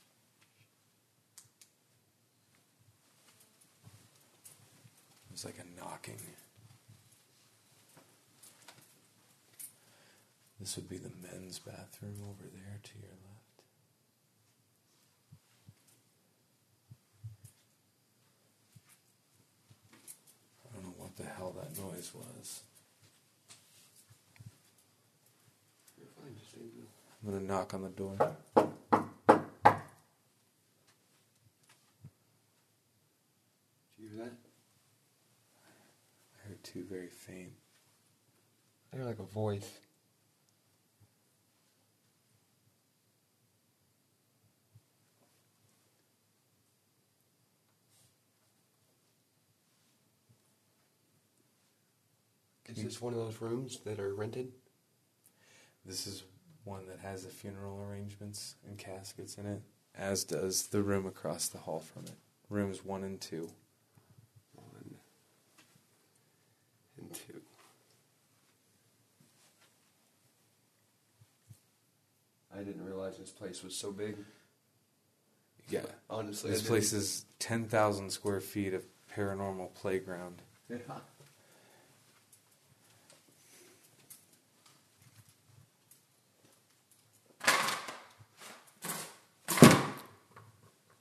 It's 5.38 5.44
like 5.44 5.61
a 5.61 5.81
knocking. 5.81 6.18
This 10.59 10.74
would 10.74 10.88
be 10.88 10.96
the 10.96 11.12
men's 11.22 11.61
bathroom 11.61 12.16
over 12.29 12.42
there 12.53 12.81
to 12.83 12.90
your 12.98 13.12
left. 13.12 13.62
I 20.66 20.74
don't 20.74 20.87
know 20.87 20.94
what 20.96 21.16
the 21.16 21.22
hell 21.22 21.55
that 21.57 21.79
noise 21.85 22.11
was. 22.12 22.62
You're 25.96 26.09
fine, 26.20 26.35
just 26.37 26.57
leave. 26.57 26.72
I'm 27.22 27.31
gonna 27.31 27.44
knock 27.44 27.74
on 27.74 27.83
the 27.83 27.90
door. 27.90 28.16
Did 33.96 34.01
you 34.01 34.09
hear 34.16 34.24
that? 34.24 34.33
I 36.68 36.78
heard 36.78 36.87
two 36.87 36.94
very 36.94 37.09
faint. 37.09 37.52
I 38.92 38.96
hear 38.96 39.04
like 39.04 39.18
a 39.18 39.22
voice. 39.22 39.70
Is 52.66 52.85
this 52.85 53.00
one 53.00 53.12
of 53.12 53.18
those 53.18 53.40
rooms 53.40 53.81
that 53.85 53.98
are 53.98 54.14
rented? 54.14 54.52
This 55.85 56.07
is 56.07 56.22
one 56.64 56.87
that 56.87 57.00
has 57.00 57.24
the 57.24 57.31
funeral 57.31 57.83
arrangements 57.83 58.57
and 58.66 58.76
caskets 58.78 59.37
in 59.37 59.46
it, 59.46 59.62
as 59.96 60.22
does 60.22 60.66
the 60.66 60.83
room 60.83 61.07
across 61.07 61.48
the 61.48 61.59
hall 61.59 61.81
from 61.81 62.04
it. 62.04 62.12
Rooms 62.50 62.85
one 62.85 63.04
and 63.04 63.20
two. 63.20 63.50
One 64.54 64.94
and 67.00 67.12
two. 67.12 67.40
I 72.54 72.59
didn't 72.62 72.85
realize 73.09 73.18
this 73.18 73.31
place 73.31 73.62
was 73.62 73.75
so 73.75 73.92
big. 73.92 74.16
Yeah. 75.68 75.83
Honestly, 76.09 76.51
This 76.51 76.66
place 76.66 76.92
is 76.92 77.25
10,000 77.40 78.11
square 78.11 78.40
feet 78.40 78.75
of 78.75 78.85
paranormal 79.14 79.75
playground. 79.75 80.40
Yeah. 80.68 80.79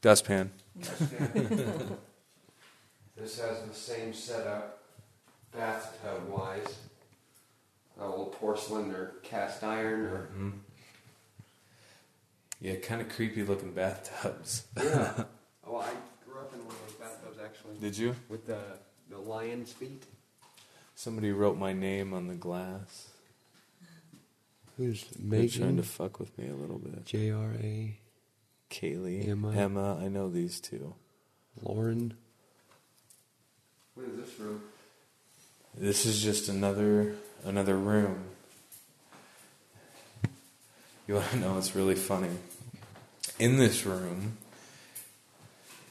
Dustpan. 0.01 0.51
this 0.75 0.99
has 3.39 3.67
the 3.67 3.73
same 3.73 4.13
setup, 4.13 4.83
bathtub 5.51 6.29
wise. 6.29 6.77
Old 7.99 8.33
porcelain 8.33 8.91
or 8.91 9.13
cast 9.23 9.63
iron 9.63 10.01
or. 10.01 10.25
hmm 10.27 10.49
Yeah, 12.59 12.75
kind 12.75 13.01
of 13.01 13.09
creepy 13.09 13.43
looking 13.43 13.71
bathtubs. 13.71 14.63
Yeah. 14.77 15.23
oh, 15.67 15.77
I 15.77 15.89
grew 16.25 16.39
up 16.39 16.53
in 16.53 16.59
one 16.59 16.75
of 16.75 16.81
those 16.87 16.95
bathtubs 16.95 17.37
actually. 17.43 17.77
Did 17.79 17.97
you? 17.97 18.15
With 18.29 18.47
the 18.47 18.59
the 19.09 19.19
lion's 19.19 19.71
feet. 19.71 20.03
Somebody 20.95 21.31
wrote 21.31 21.57
my 21.57 21.73
name 21.73 22.13
on 22.13 22.27
the 22.27 22.35
glass. 22.35 23.09
Who's 24.77 25.05
They're 25.19 25.47
trying 25.47 25.77
to 25.77 25.83
fuck 25.83 26.19
with 26.19 26.37
me 26.37 26.49
a 26.49 26.55
little 26.55 26.79
bit. 26.79 27.05
J 27.05 27.31
R 27.31 27.51
A. 27.61 27.99
Kaylee, 28.69 29.27
Emma. 29.27 29.51
Emma, 29.51 29.97
I 30.01 30.07
know 30.07 30.29
these 30.29 30.59
two. 30.59 30.93
Lauren. 31.61 32.15
What 33.95 34.07
is 34.07 34.17
this 34.17 34.39
room? 34.39 34.61
This 35.75 36.05
is 36.05 36.21
just 36.21 36.49
another 36.49 37.15
another 37.43 37.77
room. 37.77 38.23
You 41.07 41.15
want 41.15 41.29
to 41.31 41.37
know 41.37 41.53
what's 41.53 41.75
really 41.75 41.95
funny? 41.95 42.29
In 43.39 43.57
this 43.57 43.85
room, 43.85 44.37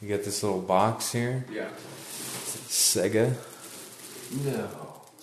you 0.03 0.09
get 0.09 0.25
this 0.25 0.43
little 0.43 0.61
box 0.61 1.13
here, 1.13 1.45
Yeah. 1.51 1.69
Sega, 2.69 3.35
No. 4.45 4.69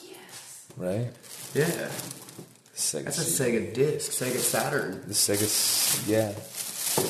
Yes. 0.01 0.65
right? 0.77 1.11
Yeah. 1.53 1.91
Sega. 2.75 3.03
That's 3.05 3.17
a 3.19 3.23
CD. 3.23 3.57
Sega 3.59 3.73
disc, 3.73 4.11
Sega 4.11 4.39
Saturn. 4.39 5.03
The 5.07 5.13
Sega, 5.13 6.07
yeah. 6.07 6.29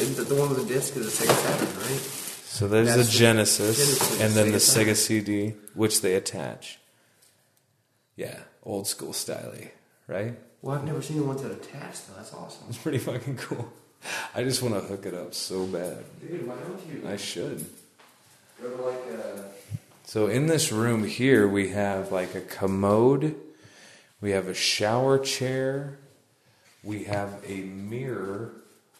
Isn't 0.01 0.15
that 0.17 0.27
the 0.27 0.35
one 0.35 0.49
with 0.49 0.67
the 0.67 0.73
disc 0.73 0.95
is 0.97 1.07
a 1.07 1.23
Sega 1.25 1.35
Saturn, 1.35 1.77
right? 1.79 1.99
So 2.45 2.67
there's 2.67 2.87
That's 2.87 2.97
the 2.97 3.03
the- 3.05 3.11
Genesis, 3.17 3.77
Genesis, 3.77 4.21
and 4.21 4.33
then 4.33 4.51
the 4.51 4.57
Sega 4.57 4.91
Sega 4.91 4.95
CD, 4.95 5.49
which 5.73 6.01
they 6.01 6.15
attach. 6.15 6.79
Yeah, 8.15 8.39
old 8.63 8.87
school 8.87 9.13
style, 9.13 9.53
right? 10.07 10.35
Well, 10.63 10.77
I've 10.77 10.85
never 10.85 11.01
seen 11.01 11.17
the 11.17 11.23
ones 11.23 11.41
that 11.41 11.51
attach 11.51 12.07
though. 12.07 12.13
That's 12.15 12.33
awesome. 12.33 12.67
It's 12.69 12.77
pretty 12.77 12.97
fucking 12.97 13.35
cool. 13.35 13.71
I 14.33 14.43
just 14.43 14.61
want 14.61 14.73
to 14.75 14.79
hook 14.79 15.05
it 15.05 15.13
up 15.13 15.33
so 15.33 15.65
bad. 15.65 15.97
Dude, 16.21 16.47
why 16.47 16.55
don't 16.55 16.79
you 16.87 17.07
I 17.07 17.17
should. 17.17 17.65
go 18.61 18.69
to 18.69 18.81
like 18.81 19.19
a 19.19 19.45
So 20.05 20.27
in 20.27 20.47
this 20.47 20.71
room 20.71 21.03
here, 21.03 21.47
we 21.49 21.69
have 21.69 22.13
like 22.13 22.33
a 22.33 22.39
commode, 22.41 23.35
we 24.21 24.31
have 24.31 24.47
a 24.47 24.53
shower 24.53 25.19
chair, 25.19 25.97
we 26.81 27.03
have 27.03 27.43
a 27.45 27.57
mirror 27.61 28.53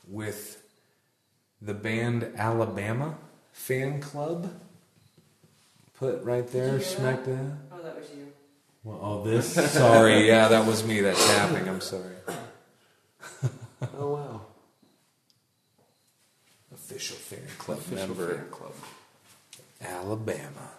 with 0.10 0.62
the 1.62 1.74
band 1.74 2.30
Alabama 2.36 3.16
fan 3.54 4.02
club 4.02 4.52
put 5.98 6.22
right 6.24 6.48
there, 6.50 6.82
smack 6.82 7.24
down. 7.26 7.58
Oh, 7.72 7.82
that 7.82 7.98
was 7.98 8.10
you. 8.12 8.33
Well, 8.84 9.00
oh, 9.02 9.24
this? 9.24 9.54
Sorry, 9.74 10.28
yeah, 10.28 10.50
that 10.50 10.66
was 10.66 10.84
me. 10.84 11.00
That 11.02 11.16
tapping. 11.16 11.68
I'm 11.68 11.82
sorry. 11.82 12.16
Oh 13.98 14.14
wow. 14.14 14.42
Official 16.74 17.18
fan 17.18 17.40
club 17.58 17.80
Official 17.80 18.08
member, 18.08 18.36
fan 18.38 18.50
club. 18.50 18.74
Alabama. 19.82 20.72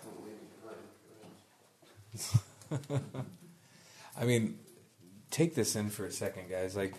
I 4.17 4.25
mean, 4.25 4.59
take 5.31 5.55
this 5.55 5.77
in 5.77 5.91
for 5.91 6.07
a 6.07 6.11
second, 6.13 6.49
guys. 6.49 6.75
Like, 6.75 6.95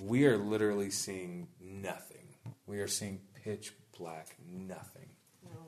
we 0.00 0.24
are 0.26 0.36
literally 0.36 0.90
seeing 0.90 1.48
nothing. 1.60 2.28
We 2.66 2.78
are 2.80 2.88
seeing 2.88 3.20
pitch 3.42 3.72
black 3.98 4.36
nothing. 4.48 5.08
No, 5.44 5.66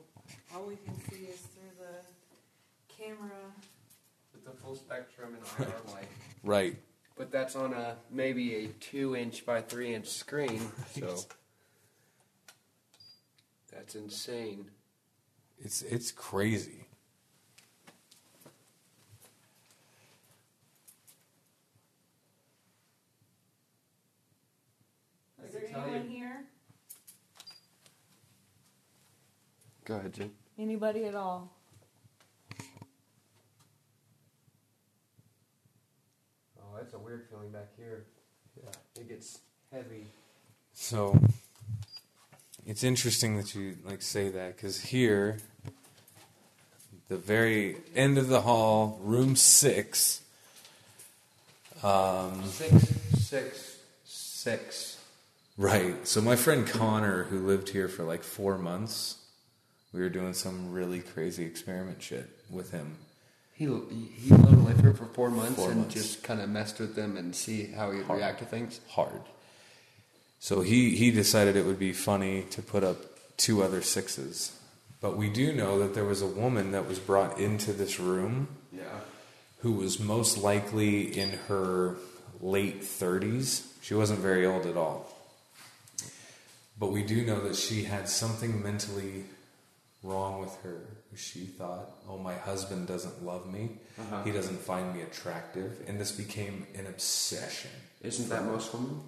all 0.55 0.65
we 0.65 0.77
can 0.77 0.95
see 1.09 1.25
is 1.25 1.39
through 1.39 1.71
the 1.77 2.95
camera. 3.03 3.51
With 4.43 4.55
the 4.55 4.61
full 4.61 4.75
spectrum 4.75 5.35
and 5.35 5.67
IR 5.67 5.73
light. 5.93 6.07
Right. 6.43 6.75
But 7.15 7.31
that's 7.31 7.55
on 7.55 7.73
a 7.73 7.95
maybe 8.11 8.55
a 8.55 8.67
two 8.67 9.15
inch 9.15 9.45
by 9.45 9.61
three 9.61 9.93
inch 9.93 10.07
screen, 10.07 10.61
so 10.99 11.17
that's 13.71 13.95
insane. 13.95 14.65
It's 15.59 15.81
it's 15.83 16.11
crazy. 16.11 16.87
Is 25.45 25.53
there 25.53 25.63
anyone 25.69 26.09
here? 26.09 26.45
Go 29.85 29.97
ahead, 29.97 30.13
Jen. 30.13 30.31
Anybody 30.57 31.05
at 31.05 31.15
all? 31.15 31.51
Oh, 36.73 36.77
that's 36.77 36.93
a 36.93 36.99
weird 36.99 37.27
feeling 37.29 37.51
back 37.51 37.67
here. 37.77 38.05
Yeah, 38.57 38.71
it 39.01 39.09
gets 39.09 39.39
heavy. 39.71 40.05
So 40.73 41.19
it's 42.65 42.83
interesting 42.83 43.37
that 43.37 43.53
you 43.53 43.77
like 43.85 44.01
say 44.01 44.29
that 44.29 44.55
because 44.55 44.81
here, 44.81 45.37
the 47.09 47.17
very 47.17 47.77
end 47.95 48.17
of 48.17 48.27
the 48.27 48.41
hall, 48.41 48.99
room 49.03 49.35
six. 49.35 50.21
Um, 51.83 52.43
Six, 52.45 52.93
six, 53.17 53.77
six. 54.05 54.97
right. 55.57 56.07
So 56.07 56.21
my 56.21 56.37
friend 56.37 56.65
Connor, 56.65 57.23
who 57.23 57.39
lived 57.45 57.69
here 57.69 57.89
for 57.89 58.03
like 58.03 58.23
four 58.23 58.57
months, 58.57 59.17
we 59.91 59.99
were 59.99 60.09
doing 60.09 60.33
some 60.33 60.71
really 60.71 61.01
crazy 61.01 61.43
experiment 61.43 62.01
shit 62.01 62.29
with 62.49 62.71
him. 62.71 62.95
He 63.55 63.65
he 63.65 64.29
lived 64.33 64.63
live 64.65 64.79
here 64.81 64.93
for 64.93 65.05
four 65.05 65.29
months 65.29 65.55
Four 65.55 65.71
and 65.71 65.81
months. 65.81 65.93
just 65.93 66.23
kind 66.23 66.41
of 66.41 66.49
messed 66.49 66.79
with 66.79 66.95
them 66.95 67.17
and 67.17 67.35
see 67.35 67.65
how 67.67 67.91
he'd 67.91 68.03
Hard. 68.03 68.19
react 68.19 68.39
to 68.39 68.45
things. 68.45 68.79
hard. 68.89 69.21
So 70.39 70.61
he, 70.61 70.95
he 70.97 71.09
decided 71.11 71.55
it 71.55 71.65
would 71.65 71.79
be 71.79 71.93
funny 71.93 72.43
to 72.49 72.61
put 72.61 72.83
up 72.83 72.97
two 73.37 73.63
other 73.63 73.81
sixes. 73.81 74.51
But 74.99 75.15
we 75.15 75.29
do 75.29 75.53
know 75.53 75.79
that 75.79 75.93
there 75.93 76.03
was 76.03 76.21
a 76.21 76.27
woman 76.27 76.71
that 76.71 76.87
was 76.87 76.99
brought 76.99 77.39
into 77.39 77.71
this 77.73 77.99
room 77.99 78.47
Yeah. 78.73 78.83
who 79.59 79.71
was 79.73 79.99
most 79.99 80.37
likely 80.37 81.17
in 81.17 81.31
her 81.47 81.95
late 82.41 82.81
30s. 82.81 83.67
She 83.81 83.93
wasn't 83.93 84.19
very 84.19 84.45
old 84.45 84.65
at 84.65 84.75
all. 84.75 85.07
But 86.77 86.91
we 86.91 87.03
do 87.03 87.23
know 87.25 87.39
that 87.47 87.55
she 87.55 87.83
had 87.83 88.09
something 88.09 88.61
mentally 88.61 89.25
wrong 90.01 90.41
with 90.41 90.55
her. 90.63 90.81
She 91.15 91.41
thought, 91.41 91.91
oh, 92.09 92.17
my 92.17 92.35
husband 92.35 92.87
doesn't 92.87 93.23
love 93.23 93.51
me. 93.51 93.77
Uh-huh. 93.99 94.23
He 94.23 94.31
doesn't 94.31 94.59
find 94.59 94.93
me 94.93 95.01
attractive. 95.01 95.81
And 95.87 95.99
this 95.99 96.11
became 96.11 96.65
an 96.75 96.87
obsession. 96.87 97.71
Isn't 98.01 98.29
that 98.29 98.45
most 98.45 98.73
women? 98.73 99.01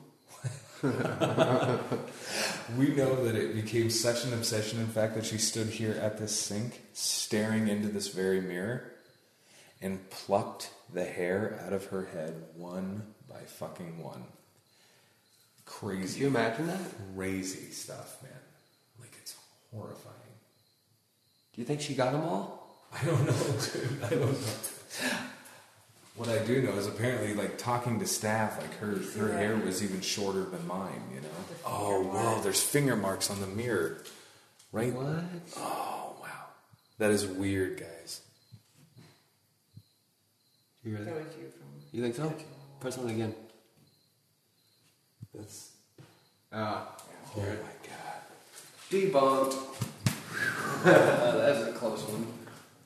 We 2.77 2.89
know 2.89 3.23
that 3.25 3.35
it 3.35 3.55
became 3.55 3.89
such 3.89 4.25
an 4.25 4.33
obsession, 4.33 4.79
in 4.79 4.87
fact, 4.87 5.15
that 5.15 5.25
she 5.25 5.37
stood 5.37 5.67
here 5.67 5.93
at 6.01 6.17
this 6.17 6.37
sink, 6.37 6.81
staring 6.93 7.67
into 7.67 7.87
this 7.87 8.07
very 8.09 8.41
mirror, 8.41 8.91
and 9.81 10.09
plucked 10.09 10.71
the 10.93 11.05
hair 11.05 11.61
out 11.65 11.73
of 11.73 11.85
her 11.85 12.05
head 12.05 12.43
one 12.55 13.13
by 13.29 13.39
fucking 13.41 14.01
one. 14.03 14.25
Crazy. 15.65 16.13
Could 16.13 16.21
you 16.21 16.27
imagine 16.27 16.67
that? 16.67 16.79
crazy 17.15 17.71
stuff, 17.71 18.21
man. 18.21 18.31
Like, 18.99 19.13
it's 19.21 19.35
horrifying. 19.71 20.14
Do 21.55 21.61
you 21.61 21.65
think 21.65 21.79
she 21.81 21.95
got 21.95 22.11
them 22.11 22.21
all? 22.21 22.85
I 22.93 23.05
don't 23.05 23.25
know, 23.25 23.33
dude. 23.33 24.03
I 24.03 24.09
don't 24.09 24.31
know. 24.31 24.47
What 26.17 26.29
I 26.29 26.39
do 26.45 26.61
know 26.61 26.71
is 26.73 26.87
apparently, 26.87 27.33
like 27.33 27.57
talking 27.57 27.99
to 27.99 28.05
staff, 28.07 28.61
like 28.61 28.73
her 28.77 28.95
her 29.19 29.33
hair 29.37 29.55
was 29.57 29.83
even 29.83 29.99
shorter 30.01 30.43
than 30.45 30.65
mine. 30.67 31.01
You 31.13 31.21
know. 31.21 31.27
Oh 31.65 32.01
wow, 32.01 32.39
there's 32.41 32.61
finger 32.61 32.95
marks 32.95 33.29
on 33.29 33.41
the 33.41 33.47
mirror, 33.47 34.01
right? 34.71 34.93
What? 34.93 35.23
Oh 35.57 36.15
wow, 36.21 36.45
that 36.99 37.11
is 37.11 37.25
weird, 37.25 37.79
guys. 37.79 38.21
You 40.83 40.95
hear 40.95 41.03
That 41.05 41.15
that? 41.15 41.25
was 41.25 41.35
you 41.35 41.49
from. 41.49 41.67
You 41.91 42.01
think 42.03 42.15
so? 42.15 42.33
Press 42.79 42.97
on 42.97 43.09
again. 43.09 43.35
That's 45.33 45.71
Ah. 46.53 46.95
oh 47.35 47.39
my 47.41 47.45
god. 47.83 48.21
Debunked. 48.89 49.55
That's 51.37 51.67
a 51.67 51.73
close 51.73 52.03
one. 52.03 52.27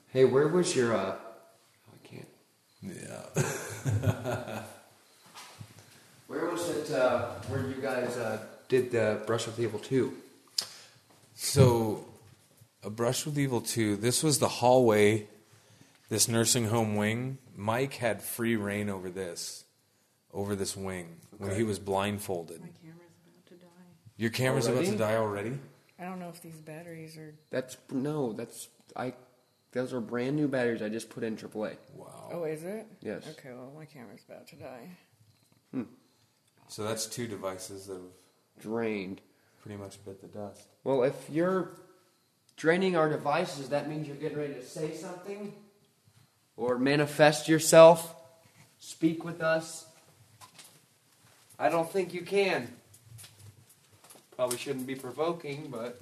Hey, 0.08 0.24
where 0.24 0.48
was 0.48 0.74
your 0.74 0.96
uh? 0.96 1.16
oh, 1.16 1.94
I 1.94 2.06
can't. 2.06 2.28
Yeah. 2.82 4.62
Where 6.26 6.46
was 6.48 6.68
it? 6.70 6.92
Uh, 6.92 7.26
where 7.48 7.66
you 7.66 7.82
guys 7.82 8.16
uh, 8.16 8.38
did 8.68 8.92
the 8.92 9.20
Brush 9.26 9.46
with 9.46 9.58
Evil 9.58 9.80
two? 9.80 10.14
So, 11.34 12.04
a 12.84 12.90
brush 12.90 13.26
with 13.26 13.38
evil 13.38 13.60
two. 13.60 13.96
This 13.96 14.22
was 14.22 14.38
the 14.38 14.48
hallway, 14.48 15.26
this 16.08 16.28
nursing 16.28 16.66
home 16.66 16.96
wing. 16.96 17.38
Mike 17.56 17.94
had 17.94 18.22
free 18.22 18.56
reign 18.56 18.88
over 18.88 19.10
this, 19.10 19.64
over 20.32 20.54
this 20.54 20.76
wing 20.76 21.16
when 21.38 21.56
he 21.56 21.64
was 21.64 21.78
blindfolded. 21.78 22.60
My 22.60 22.68
camera's 22.80 23.16
about 23.26 23.46
to 23.46 23.54
die. 23.54 23.68
Your 24.16 24.30
camera's 24.30 24.66
about 24.66 24.84
to 24.84 24.96
die 24.96 25.16
already. 25.16 25.58
I 26.00 26.04
don't 26.04 26.18
know 26.18 26.30
if 26.30 26.40
these 26.40 26.56
batteries 26.56 27.16
are. 27.18 27.34
That's 27.50 27.76
no. 27.90 28.32
That's 28.32 28.68
I. 28.96 29.12
Those 29.72 29.92
are 29.92 30.00
brand 30.00 30.34
new 30.34 30.48
batteries 30.48 30.82
I 30.82 30.88
just 30.88 31.10
put 31.10 31.22
in 31.22 31.36
AAA. 31.36 31.76
Wow. 31.94 32.30
Oh, 32.32 32.44
is 32.44 32.64
it? 32.64 32.86
Yes. 33.00 33.24
Okay, 33.38 33.50
well, 33.52 33.72
my 33.76 33.84
camera's 33.84 34.22
about 34.28 34.48
to 34.48 34.56
die. 34.56 34.88
Hmm. 35.72 35.82
So 36.66 36.82
that's 36.82 37.06
two 37.06 37.28
devices 37.28 37.86
that 37.86 37.94
have 37.94 38.02
Drained. 38.60 39.20
pretty 39.62 39.76
much 39.76 40.04
bit 40.04 40.20
the 40.20 40.26
dust. 40.26 40.66
Well, 40.82 41.04
if 41.04 41.14
you're 41.30 41.70
draining 42.56 42.96
our 42.96 43.08
devices, 43.08 43.68
that 43.68 43.88
means 43.88 44.06
you're 44.06 44.16
getting 44.16 44.38
ready 44.38 44.54
to 44.54 44.64
say 44.64 44.94
something 44.94 45.52
or 46.56 46.78
manifest 46.78 47.48
yourself, 47.48 48.14
speak 48.78 49.24
with 49.24 49.40
us. 49.40 49.86
I 51.58 51.68
don't 51.68 51.90
think 51.90 52.12
you 52.12 52.22
can. 52.22 52.68
Probably 54.40 54.56
shouldn't 54.56 54.86
be 54.86 54.94
provoking, 54.94 55.68
but 55.70 56.00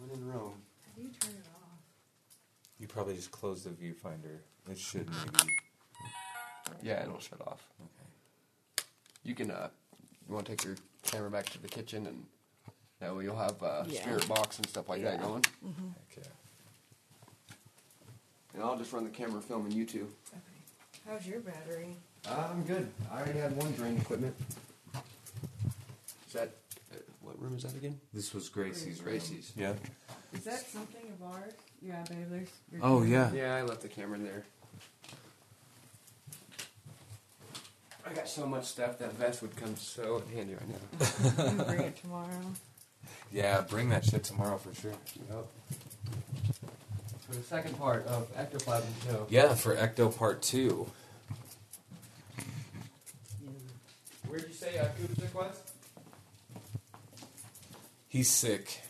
When 0.00 0.18
in 0.18 0.26
Rome. 0.26 0.54
How 0.84 0.90
do 0.96 1.02
you 1.02 1.10
turn 1.10 1.30
it 1.30 1.46
off? 1.54 1.78
You 2.80 2.88
probably 2.88 3.14
just 3.14 3.30
closed 3.30 3.62
the 3.64 3.70
viewfinder. 3.70 4.38
It 4.68 4.76
should 4.80 5.08
maybe. 5.08 5.52
Yeah, 6.82 7.04
it'll 7.04 7.20
shut 7.20 7.40
off. 7.46 7.62
Okay. 7.80 8.82
You 9.22 9.36
can, 9.36 9.52
uh, 9.52 9.68
you 10.28 10.34
want 10.34 10.46
to 10.46 10.56
take 10.56 10.64
your 10.64 10.74
camera 11.04 11.30
back 11.30 11.50
to 11.50 11.62
the 11.62 11.68
kitchen 11.68 12.08
and 12.08 12.24
that 12.98 13.14
way 13.14 13.22
you'll 13.22 13.36
have 13.36 13.62
uh, 13.62 13.84
Yeah. 13.86 14.00
spirit 14.02 14.26
box 14.28 14.58
and 14.58 14.68
stuff 14.68 14.88
like 14.88 15.04
that 15.04 15.20
Yeah. 15.20 15.22
going. 15.24 15.44
Okay. 16.10 16.26
And 18.54 18.62
I'll 18.64 18.76
just 18.76 18.92
run 18.92 19.04
the 19.04 19.10
camera 19.10 19.40
filming 19.40 19.70
you 19.70 19.86
two. 19.86 20.12
Okay. 20.32 20.40
How's 21.06 21.24
your 21.28 21.38
battery? 21.38 21.94
Uh, 22.26 22.48
I'm 22.50 22.64
good. 22.64 22.90
I 23.08 23.20
already 23.20 23.38
had 23.38 23.56
one 23.56 23.70
drain 23.74 23.96
equipment. 23.98 24.34
Is 26.38 26.44
that, 26.44 26.54
uh, 26.92 26.96
what 27.20 27.40
room 27.42 27.56
is 27.56 27.62
that 27.64 27.74
again? 27.74 27.98
This 28.14 28.32
was 28.32 28.48
Gracie's. 28.48 28.98
room. 29.00 29.12
Gracie's. 29.12 29.52
Yeah. 29.56 29.72
Is 30.32 30.44
that 30.44 30.60
something 30.60 31.02
of 31.20 31.26
ours? 31.34 31.52
Yeah, 31.82 32.04
babe, 32.08 32.26
there's. 32.30 32.48
your 32.72 32.80
Oh 32.84 33.00
camera. 33.00 33.08
yeah. 33.08 33.32
Yeah, 33.32 33.54
I 33.56 33.62
left 33.62 33.82
the 33.82 33.88
camera 33.88 34.18
in 34.18 34.24
there. 34.24 34.44
I 38.06 38.12
got 38.14 38.28
so 38.28 38.46
much 38.46 38.64
stuff 38.66 38.98
that 39.00 39.12
vest 39.14 39.42
would 39.42 39.54
come 39.56 39.76
so 39.76 40.22
handy 40.32 40.54
right 40.54 40.68
now. 40.68 41.06
You 41.24 41.30
can 41.56 41.56
bring 41.66 41.80
it 41.80 41.96
tomorrow. 42.00 42.26
Yeah. 43.32 43.60
Bring 43.62 43.88
that 43.90 44.04
shit 44.04 44.24
tomorrow 44.24 44.56
for 44.58 44.72
sure. 44.80 44.92
Yep. 45.30 45.46
For 47.28 47.34
the 47.34 47.42
second 47.42 47.76
part 47.78 48.06
of 48.06 48.28
Ectoplasm 48.36 48.88
Show. 49.06 49.26
Yeah, 49.28 49.54
for 49.54 49.76
Ecto 49.76 50.16
Part 50.16 50.40
Two. 50.40 50.88
Where'd 54.26 54.46
you 54.48 54.54
say 54.54 54.78
uh, 54.78 54.86
Koopsick 54.98 55.34
was? 55.34 55.54
He's 58.08 58.30
sick. 58.30 58.80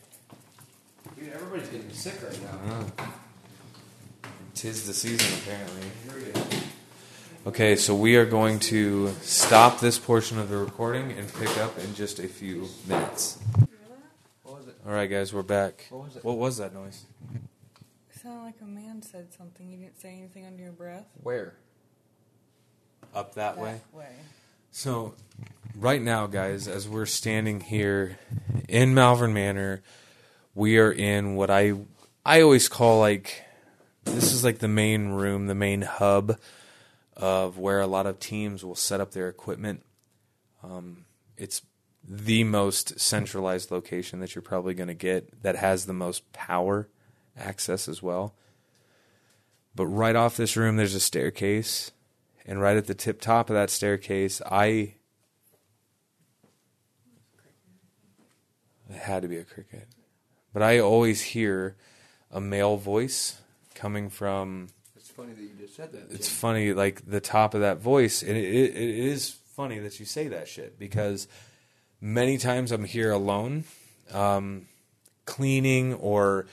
Dude, 1.19 1.33
everybody's 1.33 1.69
getting 1.69 1.91
sick 1.91 2.15
right 2.23 2.41
now. 2.43 2.75
Uh-huh. 2.77 3.07
Tis 4.55 4.87
the 4.87 4.95
season, 4.95 5.39
apparently. 5.43 5.91
Here 6.05 6.25
we 6.27 6.33
go. 6.33 6.47
Okay, 7.49 7.75
so 7.75 7.97
we 7.97 8.17
are 8.17 8.25
going 8.25 8.61
to 8.61 9.09
stop 9.23 9.81
this 9.81 9.99
portion 9.99 10.39
of 10.39 10.49
the 10.49 10.57
recording 10.57 11.11
and 11.13 11.33
pick 11.35 11.57
up 11.59 11.77
in 11.79 11.95
just 11.95 12.21
a 12.21 12.29
few 12.29 12.69
minutes. 12.87 13.39
What 14.45 14.59
was 14.59 14.69
it? 14.69 14.77
All 14.87 14.93
right, 14.93 15.11
guys, 15.11 15.33
we're 15.33 15.43
back. 15.43 15.87
What 15.91 16.05
was 16.05 16.17
it? 16.17 16.25
What 16.25 16.37
was 16.37 16.57
that 16.59 16.73
noise? 16.73 17.05
It 17.35 18.21
sounded 18.21 18.45
like 18.45 18.61
a 18.63 18.67
man 18.67 19.03
said 19.03 19.33
something. 19.33 19.69
You 19.69 19.79
didn't 19.79 20.01
say 20.01 20.11
anything 20.17 20.47
under 20.47 20.63
your 20.63 20.73
breath. 20.73 21.07
Where? 21.23 21.55
Up 23.15 23.35
that 23.35 23.59
way. 23.59 23.81
way. 23.93 24.13
So, 24.71 25.15
right 25.77 26.01
now, 26.01 26.27
guys, 26.27 26.69
as 26.69 26.89
we're 26.89 27.07
standing 27.07 27.61
here 27.61 28.19
in 28.69 28.95
Malvern 28.95 29.33
Manor, 29.33 29.83
we 30.55 30.79
are 30.79 30.93
in 30.93 31.35
what 31.37 31.51
I 31.51 31.75
I 32.25 32.43
always 32.43 32.69
call 32.69 33.01
like 33.01 33.45
this 34.05 34.33
is 34.33 34.45
like 34.45 34.59
the 34.59 34.69
main 34.69 35.09
room, 35.09 35.47
the 35.47 35.55
main 35.55 35.83
hub 35.83 36.39
of 37.17 37.59
where 37.59 37.81
a 37.81 37.87
lot 37.87 38.07
of 38.07 38.21
teams 38.21 38.65
will 38.65 38.75
set 38.75 39.01
up 39.01 39.13
their 39.13 39.29
equipment. 39.29 39.85
Um, 40.63 41.05
it's 41.37 41.63
the 42.07 42.45
most 42.45 43.01
centralized 43.01 43.71
location 43.71 44.21
that 44.21 44.35
you're 44.35 44.43
probably 44.43 44.75
going 44.75 44.89
to 44.89 44.95
get 44.95 45.43
that 45.43 45.57
has 45.57 45.87
the 45.87 45.93
most 45.93 46.33
power 46.33 46.89
access 47.37 47.89
as 47.89 48.03
well. 48.03 48.35
But 49.75 49.87
right 49.87 50.17
off 50.17 50.37
this 50.37 50.57
room, 50.57 50.77
there's 50.77 50.95
a 50.95 51.01
staircase 51.01 51.93
and 52.49 52.63
right 52.63 52.79
at 52.79 52.87
the 52.87 52.95
tip 52.95 53.21
top 53.21 53.51
of 53.51 53.55
that 53.55 53.69
staircase, 53.69 54.41
I 54.51 54.95
it 58.89 58.97
had 58.97 59.23
to 59.23 59.29
be 59.29 59.37
a 59.37 59.45
cricket, 59.45 59.87
but 60.55 60.63
I 60.63 60.79
always 60.79 61.21
hear 61.21 61.77
a 62.33 62.41
male 62.41 62.79
voice 62.79 63.39
coming 63.75 64.09
from. 64.09 64.69
It's 64.97 65.11
funny 65.11 65.35
that 65.35 65.43
you 65.43 65.51
just 65.61 65.77
said 65.77 65.93
that. 65.93 66.11
It's 66.11 66.27
Jim. 66.27 66.37
funny, 66.37 66.73
like 66.73 67.09
the 67.09 67.21
top 67.21 67.53
of 67.53 67.61
that 67.61 67.81
voice, 67.81 68.23
and 68.23 68.37
it, 68.37 68.45
it, 68.45 68.75
it 68.75 68.99
is 68.99 69.37
funny 69.55 69.79
that 69.81 70.01
you 70.01 70.07
say 70.07 70.29
that 70.29 70.49
shit 70.49 70.79
because 70.79 71.29
many 72.01 72.39
times 72.39 72.73
I'm 72.73 72.85
here 72.85 73.13
alone, 73.13 73.65
um, 74.11 74.69
cleaning 75.27 75.93
or 75.95 76.47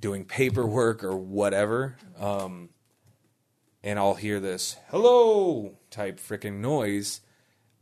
doing 0.00 0.24
paperwork 0.24 1.02
or 1.02 1.16
whatever. 1.16 1.96
Um, 2.20 2.68
and 3.82 3.98
I'll 3.98 4.14
hear 4.14 4.40
this 4.40 4.76
hello 4.90 5.72
type 5.90 6.18
freaking 6.18 6.60
noise. 6.60 7.20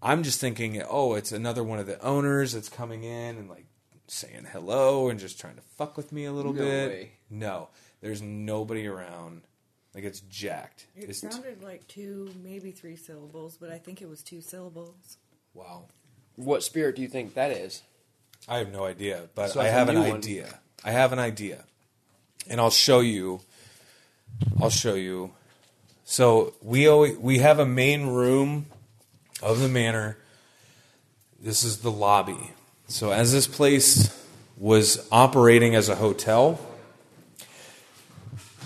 I'm 0.03 0.23
just 0.23 0.41
thinking, 0.41 0.83
oh, 0.89 1.15
it's 1.15 1.33
another 1.33 1.63
one 1.63 1.79
of 1.79 1.87
the 1.87 2.01
owners 2.03 2.53
that's 2.53 2.69
coming 2.71 3.05
in 3.05 3.37
and 3.37 3.49
like 3.51 3.67
saying 4.07 4.47
hello 4.53 5.09
and 5.11 5.21
just 5.21 5.39
trying 5.39 5.57
to 5.57 5.63
fuck 5.77 5.97
with 5.97 6.11
me 6.13 6.25
a 6.25 6.33
little 6.33 6.53
No 6.53 6.63
bit. 6.63 6.89
way. 6.91 7.11
No, 7.29 7.69
there's 8.01 8.23
nobody 8.23 8.87
around. 8.87 9.43
Like 9.95 10.05
it's 10.05 10.21
jacked. 10.21 10.87
It 10.97 11.11
It's 11.11 11.21
sounded 11.21 11.63
like 11.63 11.87
two, 11.89 12.31
maybe 12.43 12.71
three 12.71 12.97
syllables, 12.97 13.57
but 13.61 13.71
I 13.71 13.79
think 13.79 14.01
it 14.01 14.09
was 14.09 14.23
two 14.23 14.41
syllables. 14.41 15.17
wow. 15.55 15.85
What 16.37 16.63
spirit 16.63 16.97
do 16.97 17.03
you 17.03 17.09
think 17.09 17.35
that 17.35 17.51
is? 17.51 17.83
I 18.49 18.59
have 18.59 18.73
no 18.73 18.85
idea, 18.85 19.29
but 19.35 19.51
So 19.51 19.61
I 19.61 19.65
have 19.67 19.91
an 19.91 19.97
new 19.97 20.01
one. 20.09 20.17
idea. 20.19 20.61
I 20.83 20.93
have 20.93 21.13
an 21.13 21.19
idea, 21.19 21.65
and 22.49 22.59
I'll 22.59 22.71
show 22.71 23.01
you. 23.01 23.41
I'll 24.63 24.71
show 24.71 24.95
you. 24.95 25.33
So 26.11 26.55
we 26.61 26.89
always, 26.89 27.17
we 27.19 27.39
have 27.39 27.61
a 27.61 27.65
main 27.65 28.09
room 28.09 28.67
of 29.41 29.61
the 29.61 29.69
manor. 29.69 30.17
This 31.41 31.63
is 31.63 31.79
the 31.79 31.91
lobby. 31.93 32.51
So 32.89 33.13
as 33.13 33.33
this 33.33 33.47
place 33.47 34.13
was 34.57 35.07
operating 35.13 35.77
as 35.77 35.89
a 35.89 35.95
hotel, 35.95 36.59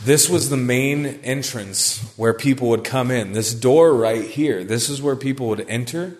this 0.07 0.31
was 0.31 0.49
the 0.49 0.57
main 0.57 1.05
entrance 1.05 1.99
where 2.17 2.33
people 2.33 2.71
would 2.71 2.83
come 2.83 3.11
in. 3.11 3.33
This 3.33 3.53
door 3.53 3.93
right 3.93 4.25
here. 4.25 4.65
This 4.65 4.89
is 4.89 5.03
where 5.03 5.15
people 5.15 5.49
would 5.49 5.69
enter 5.69 6.17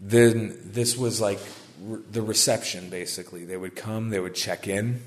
then 0.00 0.56
this 0.62 0.96
was 0.96 1.20
like 1.20 1.40
the 2.10 2.22
reception 2.22 2.88
basically 2.88 3.44
they 3.44 3.56
would 3.56 3.74
come 3.74 4.10
they 4.10 4.20
would 4.20 4.34
check 4.34 4.68
in 4.68 5.00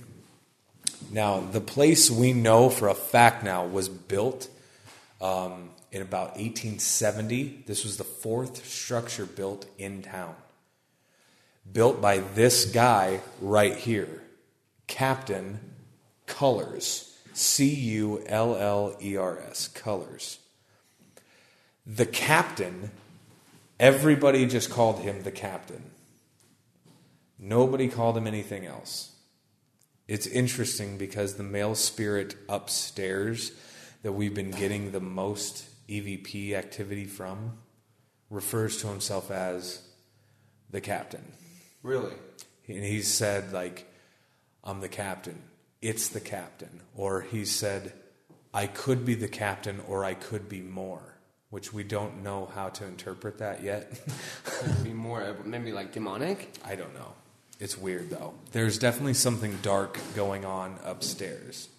now 1.11 1.39
the 1.39 1.61
place 1.61 2.11
we 2.11 2.33
know 2.33 2.69
for 2.69 2.89
a 2.89 2.93
fact 2.93 3.41
now 3.41 3.65
was 3.65 3.87
built 3.87 4.49
um, 5.21 5.69
in 5.91 6.01
about 6.01 6.35
1870 6.37 7.63
this 7.67 7.83
was 7.83 7.97
the 7.97 8.03
fourth 8.03 8.65
structure 8.65 9.25
built 9.25 9.65
in 9.77 10.01
town 10.01 10.35
built 11.71 12.01
by 12.01 12.17
this 12.17 12.65
guy 12.65 13.21
right 13.39 13.75
here 13.75 14.21
captain 14.87 15.59
Cullers 16.25 17.17
c-u-l-l-e-r-s 17.33 18.27
Cullers 19.69 20.39
the 21.85 22.05
captain 22.05 22.91
Everybody 23.81 24.45
just 24.45 24.69
called 24.69 24.99
him 24.99 25.23
the 25.23 25.31
captain. 25.31 25.81
Nobody 27.39 27.87
called 27.87 28.15
him 28.15 28.27
anything 28.27 28.63
else. 28.63 29.15
It's 30.07 30.27
interesting 30.27 30.99
because 30.99 31.33
the 31.33 31.43
male 31.43 31.73
spirit 31.73 32.35
upstairs 32.47 33.53
that 34.03 34.13
we've 34.13 34.33
been 34.33 34.51
getting 34.51 34.91
the 34.91 34.99
most 34.99 35.65
EVP 35.87 36.53
activity 36.53 37.05
from 37.05 37.57
refers 38.29 38.77
to 38.81 38.87
himself 38.87 39.29
as 39.29 39.81
the 40.69 40.81
captain. 40.81 41.33
Really? 41.83 42.13
And 42.67 42.83
he 42.83 43.01
said, 43.01 43.51
like, 43.51 43.87
I'm 44.63 44.79
the 44.79 44.89
captain. 44.89 45.41
It's 45.81 46.09
the 46.09 46.19
captain. 46.19 46.81
Or 46.95 47.21
he 47.21 47.45
said, 47.45 47.93
I 48.53 48.67
could 48.67 49.05
be 49.05 49.15
the 49.15 49.27
captain 49.27 49.81
or 49.87 50.05
I 50.05 50.13
could 50.13 50.47
be 50.47 50.61
more, 50.61 51.17
which 51.49 51.73
we 51.73 51.83
don't 51.83 52.23
know 52.23 52.49
how 52.53 52.69
to 52.69 52.85
interpret 52.85 53.39
that 53.39 53.63
yet. 53.63 53.99
Could 54.43 54.83
be 54.83 54.93
more, 54.93 55.23
uh, 55.23 55.33
maybe 55.43 55.71
like 55.71 55.91
demonic? 55.91 56.53
I 56.63 56.75
don't 56.75 56.93
know. 56.93 57.13
It's 57.59 57.77
weird 57.77 58.09
though. 58.09 58.33
There's 58.51 58.79
definitely 58.79 59.13
something 59.13 59.57
dark 59.61 59.99
going 60.15 60.45
on 60.45 60.79
upstairs. 60.83 61.69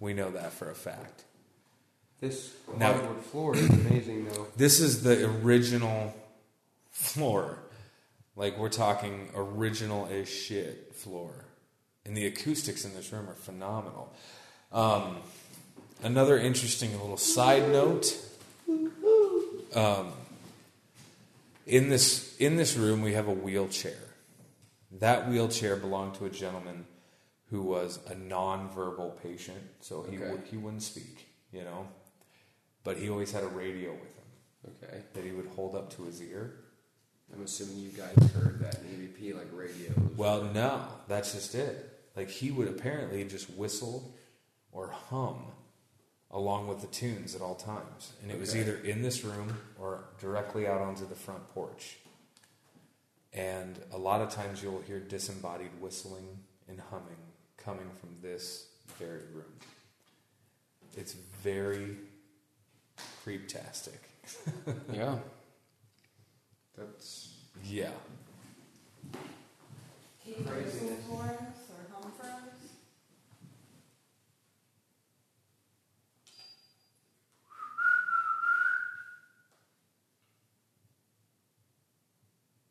We 0.00 0.14
know 0.14 0.30
that 0.30 0.52
for 0.52 0.70
a 0.70 0.74
fact. 0.74 1.24
This 2.20 2.54
hardwood 2.78 3.24
floor 3.24 3.56
is 3.56 3.68
amazing, 3.68 4.26
though. 4.26 4.46
This 4.56 4.80
is 4.80 5.02
the 5.02 5.24
original 5.26 6.14
floor. 6.90 7.58
Like 8.36 8.58
we're 8.58 8.68
talking 8.70 9.28
original 9.34 10.08
as 10.10 10.28
shit 10.28 10.94
floor. 10.94 11.44
And 12.04 12.16
the 12.16 12.26
acoustics 12.26 12.84
in 12.84 12.94
this 12.94 13.12
room 13.12 13.28
are 13.28 13.34
phenomenal. 13.34 14.12
Um, 14.72 15.18
another 16.02 16.38
interesting 16.38 16.92
little 16.92 17.16
side 17.16 17.70
note. 17.70 18.16
Um, 19.74 20.12
in 21.66 21.88
this 21.88 22.36
in 22.38 22.56
this 22.56 22.76
room 22.76 23.02
we 23.02 23.12
have 23.14 23.28
a 23.28 23.32
wheelchair. 23.32 23.96
That 25.00 25.28
wheelchair 25.28 25.76
belonged 25.76 26.14
to 26.16 26.26
a 26.26 26.30
gentleman 26.30 26.86
who 27.50 27.62
was 27.62 27.98
a 28.06 28.14
non-verbal 28.14 29.18
patient, 29.22 29.62
so 29.80 30.02
he 30.02 30.16
Okay. 30.18 30.30
would 30.30 30.42
he 30.50 30.56
wouldn't 30.56 30.82
speak, 30.82 31.26
you 31.52 31.62
know. 31.64 31.88
But 32.84 32.98
he 32.98 33.08
always 33.08 33.32
had 33.32 33.42
a 33.42 33.48
radio 33.48 33.90
with 33.92 34.00
him 34.16 34.74
Okay. 34.82 35.02
that 35.14 35.24
he 35.24 35.30
would 35.32 35.46
hold 35.56 35.74
up 35.74 35.90
to 35.96 36.04
his 36.04 36.22
ear. 36.22 36.54
I'm 37.34 37.42
assuming 37.42 37.78
you 37.78 37.88
guys 37.90 38.14
heard 38.32 38.60
that 38.60 38.76
in 38.82 38.88
EVP 39.08 39.34
like 39.34 39.48
radios. 39.52 39.92
Well, 40.16 40.44
no, 40.44 40.82
that's 41.08 41.32
just 41.32 41.54
it. 41.54 41.90
like 42.16 42.30
he 42.30 42.50
would 42.52 42.68
apparently 42.68 43.24
just 43.24 43.50
whistle 43.50 44.14
or 44.72 44.88
hum 44.88 45.46
along 46.30 46.66
with 46.68 46.80
the 46.80 46.86
tunes 46.88 47.34
at 47.34 47.40
all 47.40 47.54
times. 47.54 48.12
And 48.22 48.30
it 48.30 48.38
was 48.38 48.54
either 48.56 48.76
in 48.78 49.02
this 49.02 49.24
room 49.24 49.56
or 49.78 50.04
directly 50.20 50.66
out 50.66 50.80
onto 50.80 51.06
the 51.08 51.14
front 51.14 51.48
porch. 51.54 51.96
And 53.32 53.78
a 53.92 53.98
lot 53.98 54.20
of 54.20 54.30
times 54.30 54.62
you'll 54.62 54.82
hear 54.82 55.00
disembodied 55.00 55.70
whistling 55.80 56.38
and 56.68 56.80
humming 56.90 57.16
coming 57.56 57.88
from 58.00 58.10
this 58.22 58.68
very 58.98 59.22
room. 59.32 59.52
It's 60.96 61.12
very 61.42 61.96
creeptastic. 63.24 63.98
Yeah. 64.92 65.16
That's 66.76 67.34
Yeah. 67.62 67.90
Can 70.24 70.44
for 70.44 70.52
us 70.54 70.62
or 71.70 71.86
hum 71.92 72.12
for 72.18 72.26
us? 72.26 72.40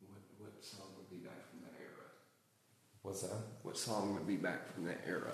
what 0.02 0.22
what 0.40 0.64
song 0.64 0.88
would 0.98 1.10
be 1.10 1.18
back 1.18 1.50
from 1.50 1.62
that 1.62 1.76
era? 1.80 2.08
What's 3.04 3.22
that? 3.22 3.38
What 3.62 3.78
song 3.78 4.16
would 4.16 4.28
be 4.28 4.38
back 4.38 4.74
from 4.74 4.86
that 4.86 5.02
era? 5.08 5.34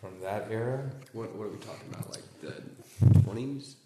From 0.00 0.20
that 0.20 0.48
era? 0.50 0.90
What 1.12 1.34
what 1.34 1.46
are 1.46 1.50
we 1.50 1.58
talking 1.58 1.88
about? 1.92 2.10
Like 2.10 2.24
the 2.40 3.20
twenties? 3.20 3.76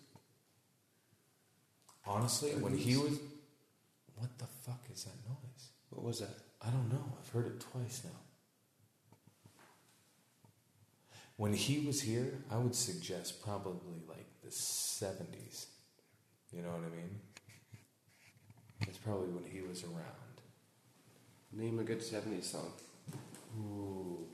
Honestly, 2.06 2.50
when 2.50 2.76
he 2.76 2.96
was. 2.96 3.18
What 4.16 4.36
the 4.38 4.46
fuck 4.46 4.80
is 4.92 5.04
that 5.04 5.16
noise? 5.26 5.70
What 5.88 6.04
was 6.04 6.20
that? 6.20 6.36
I 6.60 6.68
don't 6.68 6.92
know. 6.92 7.04
I've 7.18 7.28
heard 7.30 7.46
it 7.46 7.60
twice 7.60 8.02
now. 8.04 8.10
When 11.36 11.54
he 11.54 11.86
was 11.86 12.02
here, 12.02 12.34
I 12.50 12.58
would 12.58 12.74
suggest 12.74 13.42
probably 13.42 14.02
like 14.06 14.26
the 14.44 14.50
70s. 14.50 15.68
You 16.52 16.60
know 16.60 16.68
what 16.68 16.80
I 16.80 16.94
mean? 16.94 17.18
It's 18.82 18.98
probably 18.98 19.28
when 19.28 19.44
he 19.50 19.62
was 19.62 19.82
around. 19.84 20.42
Name 21.52 21.78
a 21.78 21.82
good 21.82 22.02
seventies 22.02 22.50
song. 22.50 22.72
Ooh. 23.58 24.26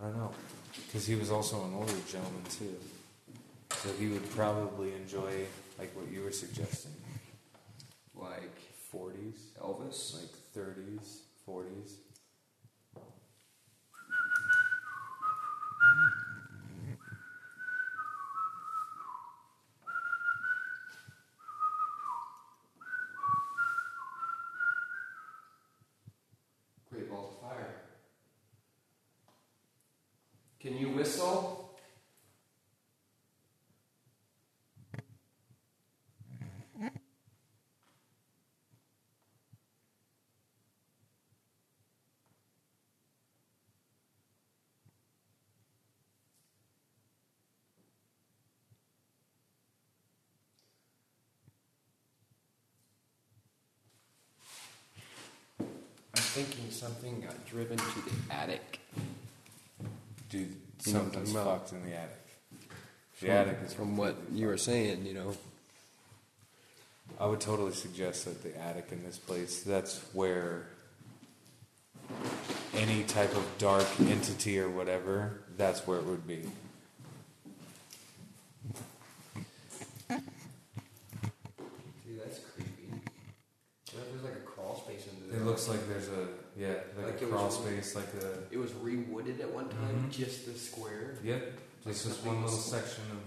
I 0.00 0.04
don't 0.06 0.16
know. 0.16 0.32
Because 0.86 1.06
he 1.06 1.14
was 1.14 1.30
also 1.30 1.64
an 1.64 1.74
older 1.74 1.92
gentleman, 2.10 2.42
too. 2.50 2.76
So 3.70 3.88
he 3.98 4.08
would 4.08 4.28
probably 4.30 4.92
enjoy, 4.94 5.46
like 5.78 5.94
what 5.96 6.10
you 6.12 6.22
were 6.22 6.32
suggesting, 6.32 6.92
Like 8.14 8.56
40s, 8.92 9.52
Elvis? 9.60 10.14
like 10.14 10.32
30s, 10.54 11.18
40s. 11.48 11.92
Great 26.90 27.10
Balls 27.10 27.34
of 27.34 27.50
Fire. 27.50 27.74
Can 30.60 30.76
you 30.78 30.90
whistle? 30.90 31.62
I'm 56.14 56.22
thinking 56.36 56.70
something 56.70 57.22
got 57.22 57.46
driven 57.46 57.78
to 57.78 57.84
the 58.04 58.34
attic. 58.34 58.78
Dude, 60.28 60.50
know 60.50 60.56
something's 60.78 61.32
talking 61.32 61.50
fucked 61.50 61.72
in 61.72 61.82
the 61.82 61.96
attic. 61.96 62.26
The 63.22 63.30
attic 63.30 63.58
is 63.64 63.72
from 63.72 63.96
what 63.96 64.16
you 64.34 64.46
were 64.46 64.58
saying, 64.58 65.06
you 65.06 65.14
know. 65.14 65.34
I 67.18 67.24
would 67.24 67.40
totally 67.40 67.72
suggest 67.72 68.26
that 68.26 68.42
the 68.42 68.54
attic 68.60 68.88
in 68.92 69.02
this 69.02 69.16
place, 69.16 69.62
that's 69.62 69.98
where 70.12 70.66
any 72.74 73.04
type 73.04 73.34
of 73.34 73.46
dark 73.56 73.86
entity 73.98 74.60
or 74.60 74.68
whatever, 74.68 75.40
that's 75.56 75.86
where 75.86 76.00
it 76.00 76.04
would 76.04 76.26
be. 76.26 76.42
Dude, 80.10 80.20
that's 82.22 82.40
creepy. 82.54 82.90
What 82.90 84.02
if 84.02 84.10
there's 84.12 84.22
like 84.22 84.34
a 84.34 84.44
crawl 84.44 84.82
space 84.84 85.08
under 85.10 85.32
there? 85.32 85.40
It 85.40 85.45
looks 85.56 85.68
like 85.68 85.88
there's 85.88 86.08
a, 86.08 86.28
yeah, 86.54 86.74
like, 86.98 87.06
Like 87.06 87.22
a 87.22 87.26
crawl 87.26 87.46
was- 87.46 87.54
space, 87.56 87.94
like 87.94 88.12
a, 88.22 88.42
It 88.50 88.58
was 88.58 88.72
rewooded 88.72 89.40
at 89.40 89.50
one 89.50 89.68
time, 89.70 90.04
Mhm. 90.06 90.10
just 90.10 90.44
the 90.44 90.52
square, 90.58 91.16
yep, 91.24 91.58
just 91.84 92.04
this 92.04 92.22
one 92.22 92.42
little 92.42 92.58
section 92.58 93.04
of, 93.10 93.18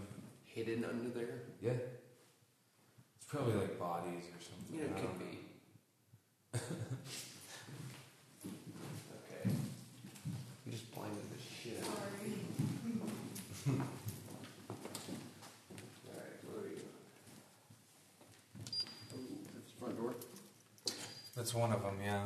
hidden 0.46 0.86
under 0.86 1.10
there. 1.10 1.42
yeah. 1.62 1.72
It's 1.72 3.26
probably 3.28 3.56
like 3.56 3.80
bodies 3.80 4.26
or 4.26 4.42
something. 4.42 4.78
Yeah, 4.78 4.86
it 4.86 4.96
could 4.96 5.04
know. 5.06 5.26
be. 5.26 5.40
okay. 8.46 9.50
You 10.66 10.72
just 10.72 10.94
blinded 10.94 11.18
the 11.32 11.40
shit 11.42 11.82
out 11.84 11.88
of 11.88 12.24
me. 12.28 12.34
Sorry. 13.66 13.80
Alright, 16.10 16.38
what 16.46 16.64
are 16.64 16.70
you? 16.70 16.82
Oh, 19.14 19.18
that's 19.54 19.72
the 19.72 19.78
front 19.80 19.98
door. 19.98 20.14
That's 21.50 21.58
one 21.58 21.72
of 21.72 21.82
them, 21.82 21.96
yeah. 22.06 22.26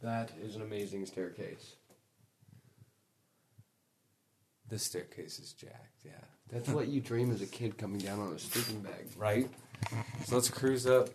That 0.00 0.30
is 0.40 0.54
an 0.54 0.62
amazing 0.62 1.06
staircase. 1.06 1.74
This 4.68 4.84
staircase 4.84 5.40
is 5.40 5.52
jacked, 5.54 6.04
yeah. 6.04 6.12
That's 6.52 6.68
what 6.68 6.86
you 6.86 7.00
dream 7.00 7.32
as 7.32 7.42
a 7.42 7.46
kid 7.46 7.78
coming 7.78 7.98
down 7.98 8.20
on 8.20 8.32
a 8.32 8.38
sleeping 8.38 8.78
bag. 8.82 9.08
right? 9.16 9.50
So 10.26 10.36
let's 10.36 10.50
cruise 10.50 10.86
up 10.86 11.08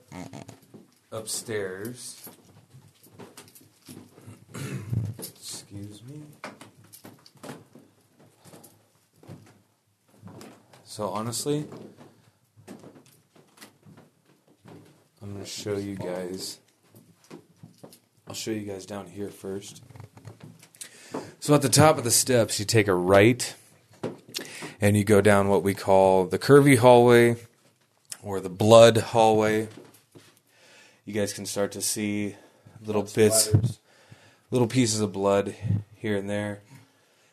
upstairs. 1.14 2.28
Excuse 5.18 6.04
me. 6.04 6.24
So 10.84 11.08
honestly, 11.08 11.68
I'm 15.24 15.32
going 15.32 15.46
to 15.46 15.50
show 15.50 15.78
you 15.78 15.96
guys. 15.96 16.60
I'll 18.28 18.34
show 18.34 18.52
you 18.52 18.66
guys 18.66 18.86
down 18.86 19.08
here 19.08 19.30
first. 19.30 19.82
So 21.40 21.56
at 21.56 21.62
the 21.62 21.70
top 21.70 21.98
of 21.98 22.04
the 22.04 22.12
steps, 22.12 22.60
you 22.60 22.66
take 22.66 22.90
a 22.90 22.94
right 22.94 23.56
and 24.82 24.98
you 24.98 25.06
go 25.06 25.22
down 25.22 25.48
what 25.48 25.64
we 25.64 25.74
call 25.74 26.26
the 26.26 26.38
curvy 26.38 26.78
hallway 26.78 27.38
or 28.22 28.42
the 28.42 28.50
blood 28.50 28.98
hallway. 28.98 29.70
You 31.06 31.14
guys 31.14 31.32
can 31.32 31.46
start 31.46 31.72
to 31.72 31.82
see 31.82 32.36
little 32.86 33.04
bits, 33.04 33.80
little 34.52 34.68
pieces 34.68 35.00
of 35.00 35.14
blood 35.14 35.56
here 35.96 36.18
and 36.18 36.30
there. 36.30 36.64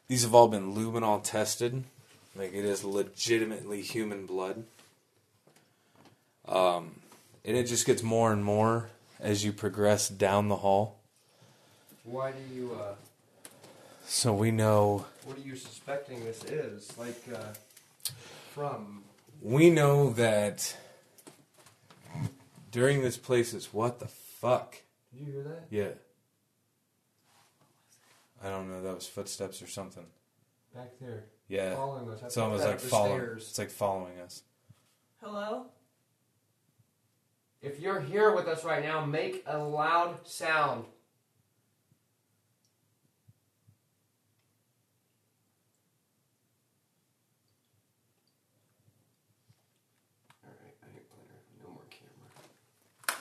These 0.06 0.22
have 0.22 0.32
all 0.32 0.46
been 0.46 0.76
luminol 0.76 1.24
tested. 1.24 1.82
Like 2.36 2.54
it 2.54 2.64
is 2.64 2.84
legitimately 2.84 3.82
human 3.82 4.26
blood. 4.26 4.62
Um, 6.46 6.99
and 7.44 7.56
it 7.56 7.64
just 7.66 7.86
gets 7.86 8.02
more 8.02 8.32
and 8.32 8.44
more 8.44 8.90
as 9.18 9.44
you 9.44 9.52
progress 9.52 10.08
down 10.08 10.48
the 10.48 10.56
hall. 10.56 11.00
Why 12.04 12.32
do 12.32 12.54
you, 12.54 12.72
uh, 12.74 12.94
So 14.06 14.32
we 14.34 14.50
know 14.50 15.06
what 15.24 15.36
are 15.36 15.42
you 15.42 15.54
suspecting 15.56 16.24
this 16.24 16.42
is? 16.44 16.96
Like, 16.98 17.22
uh, 17.32 17.52
from? 18.52 19.04
we 19.40 19.70
know 19.70 20.10
that 20.10 20.76
during 22.70 23.02
this 23.02 23.16
place 23.16 23.54
is 23.54 23.72
what 23.72 23.98
the 24.00 24.08
fuck. 24.08 24.76
Did 25.12 25.26
you 25.26 25.32
hear 25.32 25.42
that? 25.42 25.66
Yeah. 25.70 25.88
I 28.42 28.48
don't 28.48 28.70
know. 28.70 28.82
That 28.82 28.94
was 28.94 29.06
footsteps 29.06 29.60
or 29.60 29.66
something. 29.66 30.06
Back 30.74 30.92
there. 31.00 31.24
Yeah. 31.48 31.74
Following 31.74 32.08
us. 32.10 32.22
It's 32.24 32.36
almost 32.36 32.64
like 32.64 32.80
following. 32.80 33.20
It's 33.36 33.58
like 33.58 33.70
following 33.70 34.18
us. 34.20 34.42
Hello? 35.22 35.66
If 37.62 37.78
you're 37.78 38.00
here 38.00 38.34
with 38.34 38.46
us 38.46 38.64
right 38.64 38.82
now, 38.82 39.04
make 39.04 39.44
a 39.46 39.58
loud 39.58 40.26
sound. 40.26 40.86
Alright, 50.42 50.74
I 50.82 50.86
ain't 50.86 51.10
playing. 51.10 51.28
No 51.62 51.68
more 51.68 51.82
camera. 51.90 53.18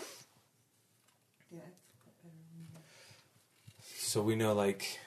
So 3.97 4.21
we 4.21 4.35
know, 4.35 4.53
like, 4.53 4.99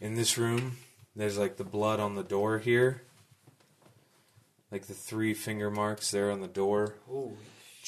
in 0.00 0.14
this 0.14 0.38
room, 0.38 0.76
there's 1.16 1.36
like 1.36 1.56
the 1.56 1.64
blood 1.64 1.98
on 1.98 2.14
the 2.14 2.22
door 2.22 2.60
here. 2.60 3.02
Like 4.70 4.86
the 4.86 4.94
three 4.94 5.34
finger 5.34 5.68
marks 5.68 6.12
there 6.12 6.30
on 6.30 6.40
the 6.40 6.46
door. 6.46 6.94
Holy 7.08 7.34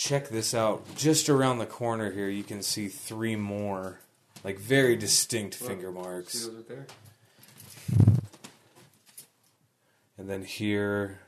Check 0.05 0.31
this 0.31 0.53
out. 0.53 0.83
Just 0.97 1.29
around 1.29 1.59
the 1.59 1.67
corner 1.67 2.11
here, 2.11 2.29
you 2.29 2.43
can 2.43 2.61
see 2.61 2.89
three 2.89 3.37
more, 3.37 4.01
like 4.43 4.59
very 4.59 4.97
distinct 4.97 5.55
finger 5.55 5.93
See 5.93 5.95
marks. 5.95 6.33
those 6.47 6.55
right 6.57 6.69
there? 6.69 6.87
And 10.19 10.29
then 10.29 10.43
here, 10.45 11.21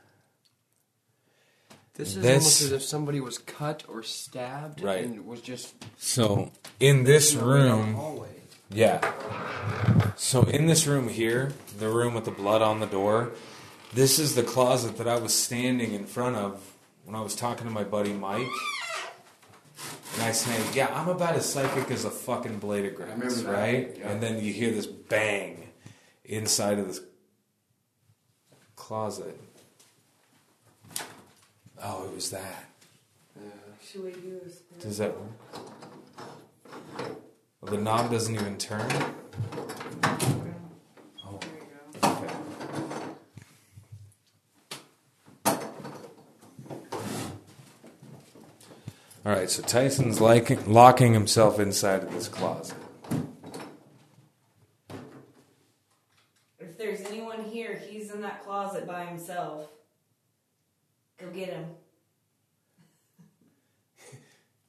This 1.93 2.09
is 2.09 2.15
This- 2.23 2.37
almost 2.43 2.61
as 2.63 2.71
if 2.73 2.83
somebody 2.83 3.21
was 3.21 3.37
cut 3.37 3.83
or 3.87 4.03
stabbed 4.03 4.81
Right. 4.81 5.05
and 5.05 5.25
was 5.25 5.39
just 5.39 5.73
so 5.97 6.51
in 6.77 7.05
this 7.05 7.31
you 7.31 7.39
know, 7.39 7.47
right 7.47 7.63
down 7.63 7.93
the 7.93 7.97
room. 8.01 8.25
Yeah. 8.69 10.13
So 10.17 10.41
in 10.43 10.65
this 10.65 10.85
room 10.85 11.07
here, 11.07 11.53
the 11.79 11.87
room 11.87 12.13
with 12.13 12.25
the 12.25 12.31
blood 12.31 12.61
on 12.61 12.81
the 12.81 12.85
door, 12.85 13.31
this 13.93 14.19
is 14.19 14.35
the 14.35 14.43
closet 14.43 14.97
that 14.97 15.07
I 15.07 15.17
was 15.17 15.33
standing 15.33 15.93
in 15.93 16.05
front 16.05 16.35
of 16.35 16.74
when 17.05 17.15
I 17.15 17.21
was 17.21 17.35
talking 17.35 17.65
to 17.65 17.73
my 17.73 17.83
buddy 17.83 18.13
Mike. 18.13 18.47
And 20.13 20.23
I 20.23 20.31
said, 20.31 20.75
"Yeah, 20.75 20.87
I'm 20.93 21.09
about 21.09 21.35
as 21.35 21.51
psychic 21.51 21.91
as 21.91 22.05
a 22.05 22.09
fucking 22.11 22.59
blade 22.59 22.85
of 22.85 22.95
grass, 22.95 23.43
right?" 23.43 23.95
yeah. 23.97 24.09
And 24.09 24.21
then 24.21 24.43
you 24.43 24.51
hear 24.53 24.71
this 24.71 24.87
bang 24.87 25.69
inside 26.23 26.79
of 26.79 26.87
this 26.87 27.01
closet. 28.75 29.39
Oh, 31.81 32.05
it 32.05 32.15
was 32.15 32.29
that. 32.31 32.69
Should 33.83 34.03
we 34.03 34.11
do 34.11 34.41
a 34.43 34.49
spirit 34.49 34.81
Does 34.81 34.97
that? 34.97 35.13
Well, 37.61 37.71
the 37.71 37.77
knob 37.77 38.09
doesn't 38.09 38.33
even 38.33 38.57
turn. 38.57 38.89
Oh. 41.23 41.39
There 41.39 41.49
you 41.53 41.67
go. 42.01 42.09
Okay. 42.09 42.33
All 49.25 49.31
right, 49.31 49.49
so 49.49 49.63
Tyson's 49.63 50.21
like, 50.21 50.67
locking 50.67 51.13
himself 51.13 51.59
inside 51.59 52.03
of 52.03 52.13
this 52.13 52.27
closet. 52.27 52.77
If 56.59 56.77
there's 56.77 57.01
anyone 57.01 57.43
here, 57.43 57.75
he's 57.75 58.11
in 58.11 58.21
that 58.21 58.43
closet 58.43 58.85
by 58.85 59.05
himself. 59.05 59.67
Go 61.17 61.31
get 61.31 61.49
him. 61.49 61.65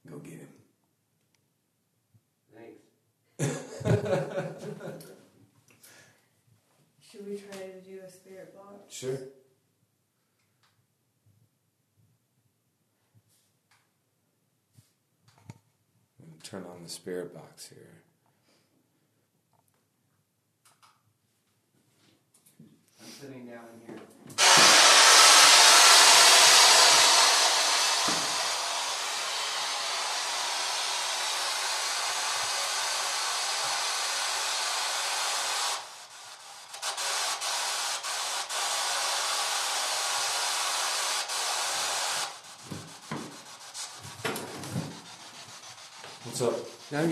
Go 0.09 0.17
get 0.17 0.39
him. 0.39 0.47
Thanks. 2.55 2.81
Should 7.11 7.27
we 7.29 7.37
try 7.37 7.59
to 7.59 7.81
do 7.81 7.99
a 8.03 8.09
spirit 8.09 8.55
box? 8.55 8.91
Sure. 8.91 9.19
Turn 16.43 16.63
on 16.63 16.76
the 16.87 16.93
spirit 16.93 17.33
box 17.33 17.67
here. 17.67 18.01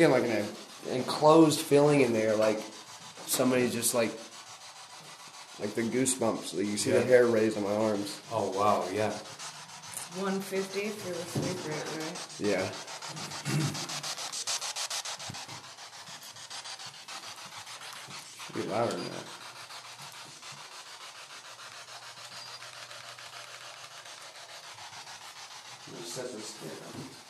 Now 0.05 0.11
like 0.11 0.25
an 0.25 0.45
enclosed 0.91 1.59
feeling 1.61 2.01
in 2.01 2.13
there, 2.13 2.35
like 2.35 2.61
somebody's 3.25 3.73
just 3.73 3.95
like, 3.95 4.11
like 5.59 5.73
the 5.73 5.81
goosebumps. 5.81 6.55
Like 6.55 6.67
you 6.67 6.77
see 6.77 6.91
Yeah. 6.91 6.99
the 6.99 7.05
hair 7.05 7.25
raised 7.25 7.57
on 7.57 7.63
my 7.63 7.73
arms. 7.73 8.21
Oh 8.31 8.51
wow, 8.51 8.85
yeah. 8.93 9.09
150 10.19 10.79
if 10.79 11.05
you're 11.07 11.15
asleep 11.15 11.57
right, 11.67 12.03
right? 12.05 12.27
Yeah. 12.39 12.69
Should 18.45 18.55
be 18.55 18.61
louder 18.69 18.91
than 18.91 19.03
that. 19.05 19.25
I'm 25.97 26.03
set 26.03 26.31
this 26.31 26.53
down. 26.61 27.24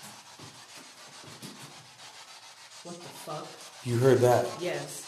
What 2.86 3.02
the 3.02 3.10
fuck? 3.10 3.48
You 3.84 3.98
heard 3.98 4.20
that? 4.20 4.46
Yes. 4.62 5.02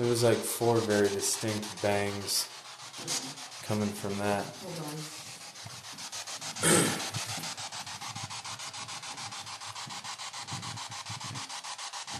It 0.00 0.06
was 0.10 0.24
like 0.24 0.38
four 0.38 0.78
very 0.78 1.06
distinct 1.06 1.80
bangs 1.82 2.48
coming 3.62 3.90
from 3.90 4.18
that. 4.18 4.44
Hold 4.44 4.78
on. 4.80 4.96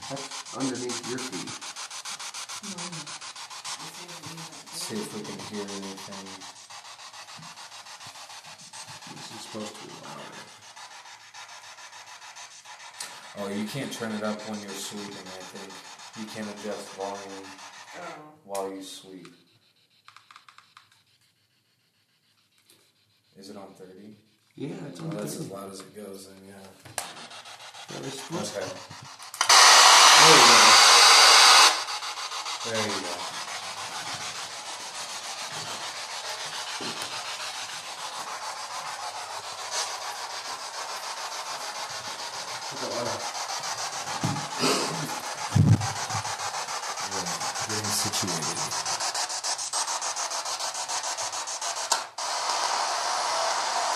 That's 0.08 0.56
underneath 0.56 1.10
your 1.10 1.18
feet. 1.18 1.50
See 4.70 4.94
if 4.94 5.14
we 5.16 5.22
can 5.22 5.38
hear 5.50 5.62
anything. 5.62 6.28
This 9.14 9.28
is 9.34 9.40
supposed 9.40 9.74
to 9.74 9.80
be 9.86 9.92
louder. 10.04 10.40
Oh, 13.38 13.41
you 13.52 13.66
can't 13.66 13.92
turn 13.92 14.12
it 14.12 14.22
up 14.22 14.40
when 14.48 14.60
you're 14.60 14.70
sleeping, 14.70 15.26
I 15.26 15.42
think. 15.52 15.72
You 16.20 16.26
can't 16.34 16.48
adjust 16.58 16.88
volume 16.90 17.46
Oh. 17.94 18.00
while 18.44 18.72
you 18.72 18.82
sleep. 18.82 19.28
Is 23.36 23.50
it 23.50 23.56
on 23.56 23.74
30? 23.74 24.16
Yeah, 24.54 24.68
it's 24.88 25.00
Well, 25.00 25.10
on 25.10 25.16
that's 25.16 25.36
as 25.36 25.50
loud 25.50 25.72
as 25.72 25.80
it 25.80 25.94
goes, 25.96 26.28
then, 26.28 26.36
yeah. 26.46 26.54
Yeah, 27.90 28.06
it's 28.06 28.22
supposed 28.22 28.56
Okay. 28.56 28.66
There 30.24 30.36
you 30.36 30.46
go. 30.46 30.72
There 32.64 32.86
you 32.88 33.00
go. 33.02 33.16
Yeah, 47.12 47.68
getting 47.68 47.84
situated. 47.84 48.82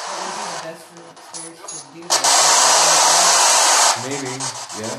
What 0.07 0.21
would 0.23 0.37
be 0.37 0.45
the 0.47 0.61
best 0.63 0.85
room 0.93 1.07
upstairs 1.11 1.59
to 1.71 1.79
do 1.95 2.03
this? 2.09 2.23
Maybe, 4.07 4.33
yeah. 4.81 4.97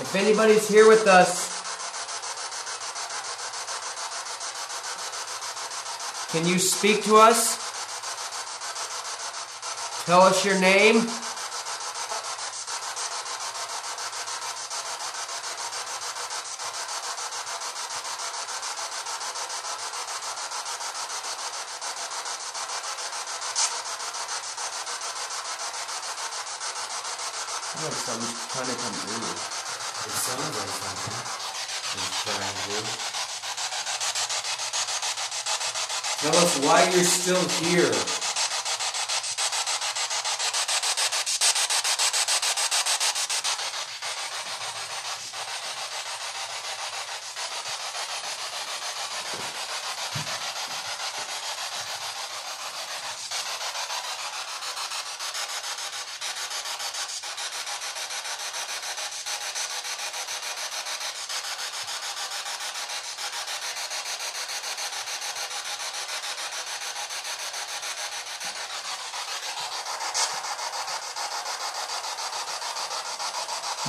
If 0.00 0.16
anybody's 0.16 0.66
here 0.66 0.88
with 0.88 1.06
us, 1.06 1.50
can 6.32 6.46
you 6.46 6.58
speak 6.58 7.04
to 7.04 7.16
us? 7.16 7.58
Tell 10.06 10.22
us 10.22 10.44
your 10.44 10.58
name. 10.58 11.06
I 27.72 27.84
like 27.84 27.94
something's 27.94 28.48
trying 28.50 28.66
to 28.66 28.74
come 28.74 28.92
through. 28.92 29.24
It 30.00 30.12
sounds 30.12 30.56
like 30.58 30.74
something. 30.80 31.16
It's 31.96 32.10
trying 32.24 32.56
to. 32.66 32.76
Tell 36.20 36.36
us 36.36 36.52
why 36.60 36.78
you're 36.92 37.04
still 37.20 37.36
here. 37.68 38.19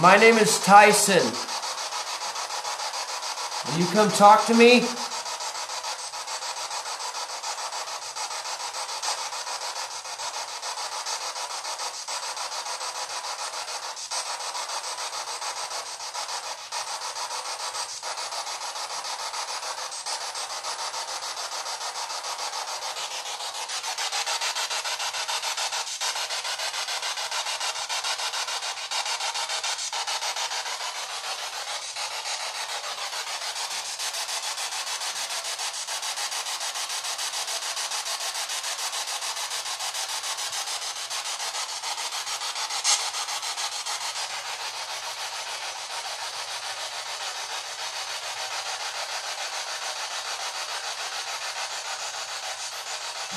My 0.02 0.18
name 0.18 0.40
is 0.40 0.60
Tyson. 0.64 1.22
Will 3.68 3.86
you 3.86 3.94
come 3.94 4.10
talk 4.10 4.48
to 4.48 4.56
me? 4.56 4.80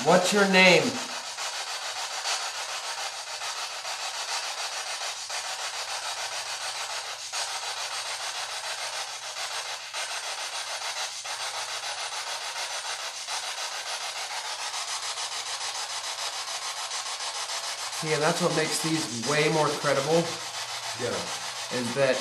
What's 0.04 0.34
your 0.34 0.46
name? 0.48 0.82
See, 17.96 18.12
and 18.12 18.22
that's 18.22 18.42
what 18.42 18.54
makes 18.56 18.82
these 18.82 19.26
way 19.30 19.48
more 19.54 19.68
credible. 19.68 20.22
Yeah. 21.00 21.16
Is 21.72 21.94
that 21.94 22.20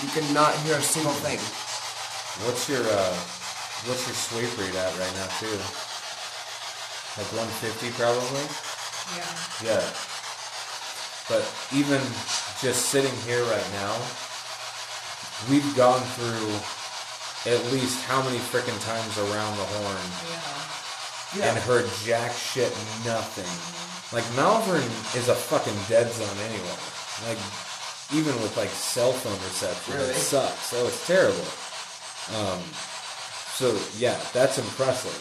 you 0.00 0.08
cannot 0.08 0.54
hear 0.64 0.76
a 0.76 0.82
single 0.82 1.12
thing. 1.12 1.38
What's 2.46 2.66
your 2.66 2.80
uh, 2.80 3.14
what's 3.84 4.06
your 4.06 4.16
sweep 4.16 4.58
rate 4.58 4.74
at 4.74 4.98
right 4.98 5.14
now 5.16 5.26
too? 5.38 5.93
Like 7.16 7.30
150 7.30 7.90
probably. 7.94 8.44
Yeah. 9.14 9.78
Yeah. 9.78 9.84
But 11.28 11.44
even 11.72 12.00
just 12.60 12.90
sitting 12.90 13.14
here 13.24 13.42
right 13.44 13.68
now, 13.72 13.94
we've 15.48 15.64
gone 15.76 16.02
through 16.18 16.50
at 17.52 17.60
least 17.72 18.02
how 18.04 18.22
many 18.24 18.38
freaking 18.38 18.76
times 18.84 19.16
around 19.18 19.56
the 19.56 19.68
horn 19.78 20.06
Yeah. 21.38 21.50
and 21.50 21.58
heard 21.64 21.86
jack 22.04 22.32
shit 22.32 22.72
nothing. 23.04 23.48
Like 24.12 24.24
Malvern 24.36 24.82
is 25.18 25.28
a 25.28 25.34
fucking 25.34 25.76
dead 25.88 26.10
zone 26.12 26.38
anyway. 26.50 26.78
Like 27.28 27.38
even 28.12 28.34
with 28.42 28.56
like 28.56 28.70
cell 28.70 29.12
phone 29.12 29.38
reception, 29.44 29.94
Really? 29.94 30.10
it 30.10 30.16
sucks. 30.16 30.72
Oh, 30.74 30.86
it's 30.86 31.06
terrible. 31.06 31.46
Um, 32.36 32.60
so 33.54 33.76
yeah, 33.98 34.18
that's 34.32 34.58
impressive. 34.58 35.14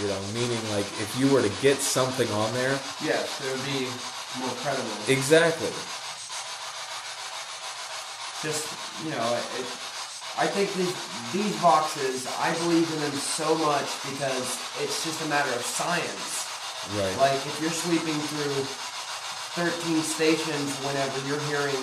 You 0.00 0.06
know, 0.08 0.20
meaning 0.32 0.58
like 0.72 0.86
if 1.04 1.14
you 1.20 1.28
were 1.32 1.42
to 1.42 1.52
get 1.60 1.76
something 1.76 2.28
on 2.32 2.52
there, 2.54 2.78
Yes, 3.04 3.28
it 3.44 3.52
would 3.52 3.66
be 3.68 3.84
more 4.40 4.54
credible. 4.64 4.88
exactly. 5.08 5.68
just 8.42 8.66
you 9.04 9.10
know 9.14 9.22
it, 9.38 9.66
i 10.34 10.46
think 10.50 10.66
these 10.74 10.90
these 11.30 11.54
boxes 11.62 12.26
i 12.42 12.50
believe 12.66 12.90
in 12.90 12.98
them 13.06 13.12
so 13.14 13.54
much 13.62 13.86
because 14.10 14.58
it's 14.82 15.04
just 15.06 15.22
a 15.22 15.28
matter 15.28 15.50
of 15.54 15.62
science 15.62 16.48
Right. 16.98 17.14
like 17.22 17.38
if 17.46 17.54
you're 17.62 17.70
sweeping 17.70 18.18
through 18.34 18.58
13 19.54 20.02
stations 20.02 20.74
whenever 20.82 21.14
you're 21.28 21.38
hearing 21.46 21.78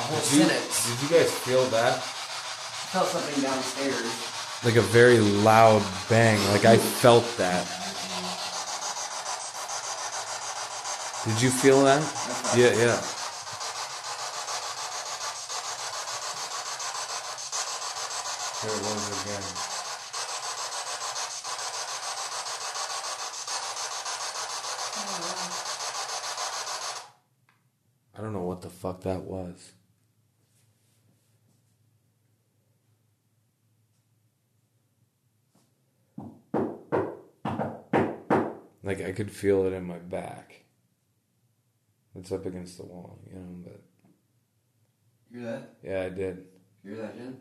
whole 0.00 0.16
did, 0.24 0.32
you, 0.32 0.48
sentence 0.48 0.88
did 0.88 0.96
you 1.04 1.08
guys 1.20 1.30
feel 1.44 1.64
that? 1.76 2.00
I 2.00 2.88
felt 2.96 3.08
something 3.12 3.36
downstairs 3.44 4.08
Like 4.66 4.74
a 4.74 4.82
very 4.82 5.20
loud 5.20 5.80
bang. 6.08 6.44
Like 6.50 6.64
I 6.64 6.76
felt 6.76 7.24
that. 7.38 7.64
Did 11.24 11.40
you 11.40 11.50
feel 11.50 11.84
that? 11.84 12.02
Yeah, 12.56 12.70
yeah. 12.70 13.00
There 18.60 18.74
it 18.74 18.82
was 18.82 19.06
again. 19.22 19.42
Oh, 24.98 25.78
I 28.18 28.20
don't 28.20 28.32
know 28.32 28.42
what 28.42 28.62
the 28.62 28.70
fuck 28.70 29.02
that 29.02 29.22
was. 29.22 29.74
Like 38.86 39.02
I 39.02 39.12
could 39.12 39.32
feel 39.32 39.66
it 39.66 39.72
in 39.74 39.84
my 39.84 39.98
back. 39.98 40.64
It's 42.14 42.32
up 42.32 42.46
against 42.46 42.78
the 42.78 42.84
wall, 42.84 43.18
you 43.28 43.34
know, 43.38 43.64
but 43.64 43.82
You 45.30 45.40
hear 45.40 45.50
that 45.50 45.74
yeah, 45.82 46.02
I 46.02 46.08
did. 46.08 46.46
You 46.84 46.92
hear 46.94 47.02
that 47.02 47.16
Jen? 47.16 47.40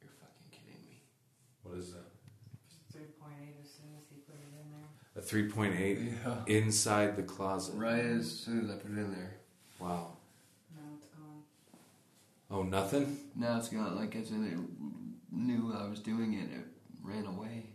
you're 0.00 0.10
fucking 0.20 0.50
kidding 0.50 0.82
me 0.88 1.02
What 1.62 1.78
is 1.78 1.92
that? 1.92 2.10
3.8 2.94 3.62
as 3.62 3.77
soon 3.88 3.98
as 3.98 4.08
he 4.10 4.16
put 4.20 4.34
it 4.36 4.52
in 4.60 4.68
there. 4.72 4.90
A 5.16 5.20
3.8 5.20 6.46
Yeah. 6.46 6.56
inside 6.58 7.16
the 7.16 7.22
closet. 7.22 7.74
right 7.76 8.04
as 8.04 8.30
soon 8.30 8.64
as 8.64 8.70
i 8.70 8.74
put 8.74 8.90
it 8.92 8.98
in 8.98 9.12
there 9.12 9.34
Wow. 9.80 10.16
Now 10.74 10.82
it's 10.98 11.08
gone. 11.08 11.42
Oh, 12.50 12.62
nothing? 12.62 13.16
now 13.36 13.58
it's 13.58 13.68
got 13.68 13.94
like 13.96 14.14
as 14.16 14.30
in 14.30 14.44
it 14.44 14.58
knew 15.34 15.72
i 15.76 15.86
was 15.88 16.00
doing 16.00 16.34
it 16.34 16.50
it 16.52 16.66
ran 17.02 17.26
away 17.26 17.66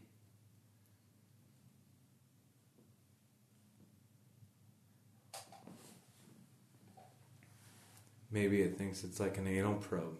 Maybe 8.31 8.61
it 8.61 8.77
thinks 8.77 9.03
it's 9.03 9.19
like 9.19 9.37
an 9.37 9.47
anal 9.47 9.75
probe. 9.75 10.17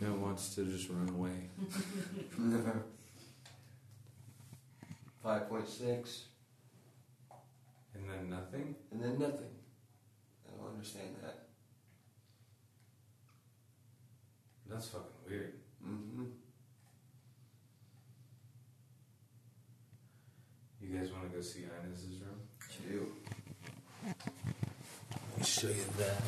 it 0.00 0.08
wants 0.10 0.54
to 0.56 0.64
just 0.64 0.88
run 0.90 1.08
away. 1.08 1.48
Five 5.22 5.48
point 5.48 5.68
six, 5.68 6.24
And 7.94 8.08
then 8.08 8.30
nothing? 8.30 8.74
and 8.92 9.02
then 9.02 9.18
nothing. 9.18 9.50
I 10.46 10.56
don't 10.56 10.72
understand 10.74 11.08
that. 11.22 11.46
That's 14.70 14.88
fucking 14.88 15.06
weird. 15.28 15.54
Mm-hmm. 15.84 16.24
You 20.82 20.98
guys 20.98 21.10
want 21.10 21.30
to 21.30 21.36
go 21.36 21.42
see 21.42 21.64
Inez's 21.64 22.20
room? 22.20 22.40
Two. 22.88 23.12
Let 24.06 25.38
me 25.38 25.44
show 25.44 25.68
you 25.68 25.84
that. 25.98 26.22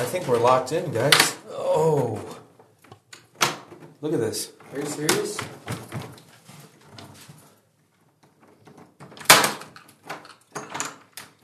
I 0.00 0.04
think 0.04 0.26
we're 0.26 0.38
locked 0.38 0.72
in, 0.72 0.90
guys. 0.92 1.36
Oh. 1.50 2.18
Look 4.00 4.14
at 4.14 4.18
this. 4.18 4.50
Are 4.72 4.80
you 4.80 4.86
serious? 4.86 5.38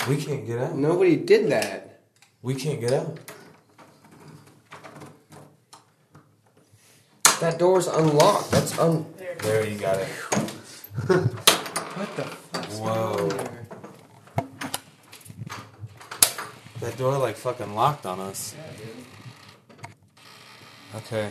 We 0.08 0.16
can't 0.16 0.46
get 0.46 0.58
out. 0.58 0.74
Nobody 0.74 1.16
did 1.16 1.50
that. 1.50 2.00
We 2.40 2.54
can't 2.54 2.80
get 2.80 2.94
out. 2.94 3.18
That 7.40 7.58
door's 7.58 7.88
unlocked. 7.88 8.52
That's 8.52 8.78
un. 8.78 9.04
There, 9.40 9.68
you 9.68 9.78
got 9.78 9.98
it. 9.98 10.08
What 11.96 12.14
the 12.16 12.24
fuck's 12.24 12.76
Whoa. 12.76 13.16
going 13.16 13.32
on 13.32 13.38
there? 13.38 13.66
That 16.86 16.96
door 16.98 17.18
like 17.18 17.34
fucking 17.34 17.74
locked 17.74 18.06
on 18.06 18.20
us. 18.20 18.54
Okay. 20.94 21.30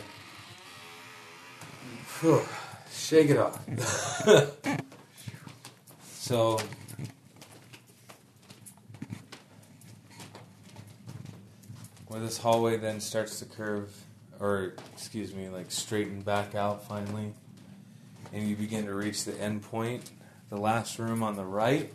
Whew. 2.19 2.41
Shake 2.91 3.29
it 3.29 3.37
off. 3.37 3.57
so. 6.11 6.59
Where 12.07 12.19
this 12.19 12.37
hallway 12.37 12.75
then 12.75 12.99
starts 12.99 13.39
to 13.39 13.45
curve, 13.45 13.95
or 14.41 14.73
excuse 14.91 15.33
me, 15.33 15.47
like 15.47 15.71
straighten 15.71 16.19
back 16.19 16.53
out 16.53 16.85
finally, 16.85 17.31
and 18.33 18.45
you 18.45 18.57
begin 18.57 18.87
to 18.87 18.93
reach 18.93 19.23
the 19.23 19.39
end 19.39 19.61
point, 19.61 20.11
the 20.49 20.57
last 20.57 20.99
room 20.99 21.23
on 21.23 21.37
the 21.37 21.45
right. 21.45 21.93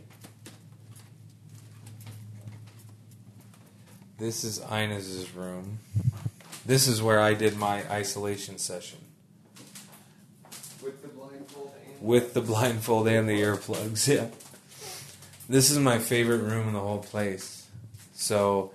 This 4.21 4.45
is 4.45 4.59
Inez's 4.59 5.35
room. 5.35 5.79
This 6.67 6.87
is 6.87 7.03
where 7.03 7.21
I 7.21 7.33
did 7.33 7.57
my 7.57 7.91
isolation 7.91 8.59
session 8.59 8.99
With 10.83 11.01
the 11.01 11.09
blindfold 11.09 11.73
and. 11.83 12.07
with 12.07 12.35
the 12.35 12.43
blindfold 12.43 13.09
and 13.09 13.27
the 13.27 13.41
earplugs. 13.41 14.07
Yeah. 14.15 14.27
This 15.49 15.71
is 15.71 15.79
my 15.79 15.99
favorite 15.99 16.43
room 16.43 16.69
in 16.69 16.75
the 16.75 16.81
whole 16.81 16.99
place. 16.99 17.67
So, 18.13 18.73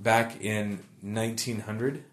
back 0.00 0.40
in 0.40 0.78
1900, 1.02 2.04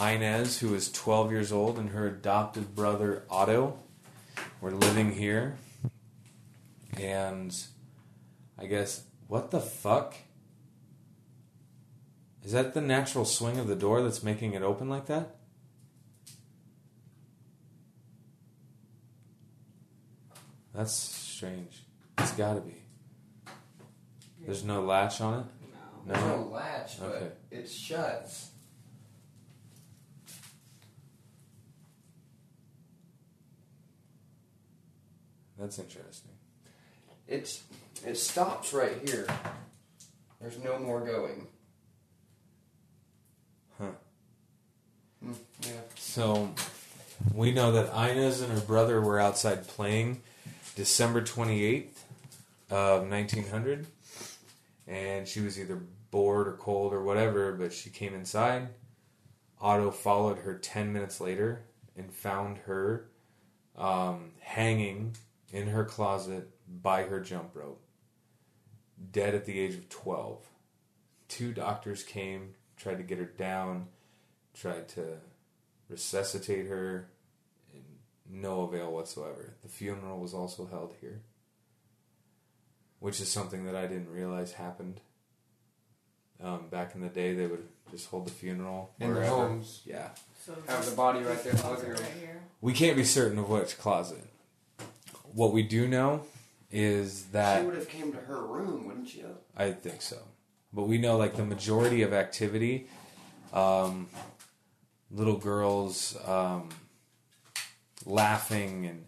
Inez, 0.00 0.58
who 0.58 0.70
was 0.70 0.90
12 0.90 1.30
years 1.30 1.52
old, 1.52 1.78
and 1.78 1.90
her 1.90 2.08
adopted 2.08 2.74
brother 2.74 3.22
Otto 3.30 3.78
were 4.60 4.72
living 4.72 5.12
here. 5.12 5.56
And 6.98 7.56
I 8.58 8.66
guess, 8.66 9.04
what 9.28 9.50
the 9.50 9.60
fuck? 9.60 10.14
Is 12.44 12.52
that 12.52 12.74
the 12.74 12.80
natural 12.80 13.24
swing 13.24 13.58
of 13.58 13.66
the 13.66 13.74
door 13.74 14.02
that's 14.02 14.22
making 14.22 14.54
it 14.54 14.62
open 14.62 14.88
like 14.88 15.06
that? 15.06 15.34
That's 20.72 20.92
strange. 20.92 21.82
It's 22.18 22.32
gotta 22.32 22.60
be. 22.60 22.74
There's 24.44 24.62
no 24.62 24.82
latch 24.82 25.20
on 25.20 25.40
it? 25.40 25.46
No. 26.06 26.12
There's 26.14 26.24
no 26.24 26.48
latch, 26.52 27.00
but 27.00 27.08
Okay. 27.08 27.28
it 27.50 27.68
shuts. 27.68 28.50
That's 35.58 35.78
interesting. 35.78 36.32
It's 37.26 37.62
it 38.06 38.16
stops 38.16 38.72
right 38.72 38.96
here. 39.04 39.26
There's 40.40 40.58
no 40.62 40.78
more 40.78 41.00
going. 41.00 41.46
Huh. 43.78 43.90
Hmm, 45.22 45.32
yeah. 45.62 45.72
So, 45.96 46.54
we 47.34 47.52
know 47.52 47.72
that 47.72 47.92
Inez 48.10 48.40
and 48.40 48.52
her 48.52 48.60
brother 48.60 49.00
were 49.00 49.18
outside 49.20 49.66
playing 49.66 50.22
December 50.76 51.20
28th 51.22 51.98
of 52.70 53.08
1900. 53.08 53.86
And 54.86 55.26
she 55.26 55.40
was 55.40 55.58
either 55.58 55.80
bored 56.10 56.46
or 56.46 56.52
cold 56.52 56.92
or 56.92 57.02
whatever, 57.02 57.52
but 57.52 57.72
she 57.72 57.90
came 57.90 58.14
inside. 58.14 58.68
Otto 59.60 59.90
followed 59.90 60.38
her 60.38 60.54
10 60.54 60.92
minutes 60.92 61.20
later 61.20 61.64
and 61.96 62.12
found 62.12 62.58
her 62.58 63.08
um, 63.76 64.32
hanging 64.40 65.16
in 65.52 65.68
her 65.68 65.84
closet 65.84 66.48
by 66.82 67.04
her 67.04 67.20
jump 67.20 67.50
rope, 67.54 67.82
dead 69.12 69.34
at 69.34 69.44
the 69.44 69.58
age 69.58 69.74
of 69.74 69.88
12. 69.88 70.38
Two 71.28 71.52
doctors 71.52 72.02
came, 72.02 72.54
tried 72.76 72.96
to 72.98 73.02
get 73.02 73.18
her 73.18 73.24
down, 73.24 73.86
tried 74.54 74.88
to 74.90 75.18
resuscitate 75.88 76.66
her, 76.66 77.08
and 77.74 77.82
no 78.28 78.62
avail 78.62 78.92
whatsoever. 78.92 79.54
The 79.62 79.68
funeral 79.68 80.18
was 80.20 80.34
also 80.34 80.66
held 80.66 80.94
here, 81.00 81.20
which 83.00 83.20
is 83.20 83.28
something 83.28 83.64
that 83.66 83.76
I 83.76 83.86
didn't 83.86 84.10
realize 84.10 84.52
happened. 84.52 85.00
Um, 86.42 86.68
back 86.70 86.94
in 86.94 87.00
the 87.00 87.08
day, 87.08 87.34
they 87.34 87.46
would 87.46 87.66
just 87.90 88.08
hold 88.08 88.26
the 88.26 88.30
funeral 88.30 88.90
In 89.00 89.14
the 89.14 89.26
homes. 89.26 89.80
Yeah, 89.86 90.10
So 90.44 90.54
Have 90.68 90.84
the 90.84 90.94
body 90.94 91.20
right 91.20 91.42
there. 91.42 91.54
closet 91.54 91.88
right 91.88 92.12
here. 92.20 92.42
we 92.60 92.72
can't 92.74 92.96
be 92.96 93.04
certain 93.04 93.38
of 93.38 93.48
which 93.48 93.78
closet. 93.78 94.22
What 95.32 95.52
we 95.52 95.62
do 95.62 95.88
know 95.88 96.22
is 96.70 97.26
that 97.26 97.60
She 97.60 97.66
would 97.66 97.74
have 97.76 97.88
came 97.88 98.12
to 98.12 98.18
her 98.18 98.44
room, 98.44 98.86
wouldn't 98.86 99.14
you? 99.14 99.36
I 99.56 99.70
think 99.72 100.02
so. 100.02 100.18
But 100.72 100.84
we 100.84 100.98
know 100.98 101.16
like 101.16 101.36
the 101.36 101.44
majority 101.44 102.02
of 102.02 102.12
activity, 102.12 102.88
um, 103.52 104.08
little 105.10 105.36
girls 105.38 106.16
um, 106.26 106.68
laughing 108.04 108.86
and 108.86 109.04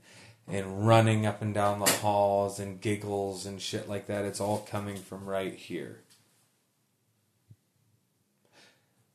and 0.50 0.86
running 0.88 1.26
up 1.26 1.42
and 1.42 1.52
down 1.52 1.78
the 1.78 1.90
halls 2.00 2.59
and 2.59 2.80
giggles 2.80 3.44
and 3.44 3.61
shit 3.61 3.86
like 3.86 4.06
that. 4.06 4.24
It's 4.24 4.40
all 4.40 4.61
coming 4.61 4.96
from 4.96 5.26
right 5.26 5.54
here. 5.54 6.00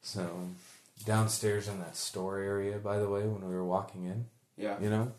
So 0.02 0.50
downstairs 1.06 1.68
in 1.68 1.80
that 1.80 1.96
store 1.96 2.38
area, 2.40 2.78
by 2.78 3.00
the 3.00 3.10
way, 3.10 3.22
when 3.24 3.42
we 3.48 3.56
were 3.56 3.66
walking 3.66 4.06
in, 4.06 4.26
Yeah. 4.58 4.80
you 4.80 4.90
know, 4.92 5.12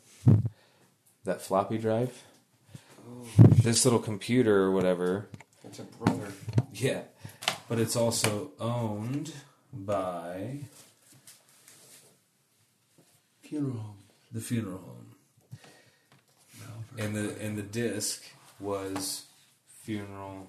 that 1.24 1.40
floppy 1.42 1.78
drive, 1.78 2.22
this 3.62 3.84
little 3.84 3.98
computer 4.00 4.62
or 4.62 4.70
whatever. 4.72 5.28
it's 5.64 5.78
a 5.78 5.82
brother. 5.84 6.32
Yeah, 6.72 7.02
but 7.68 7.78
it's 7.78 7.96
also 7.96 8.50
owned 8.60 9.32
by 9.72 10.58
Funeral 13.42 13.72
home. 13.76 13.96
the 14.32 14.40
funeral 14.40 14.78
home. 14.78 15.00
And 16.96 17.14
the 17.16 17.36
and 17.40 17.58
the 17.58 17.62
disc 17.62 18.22
was 18.60 19.24
funeral 19.82 20.48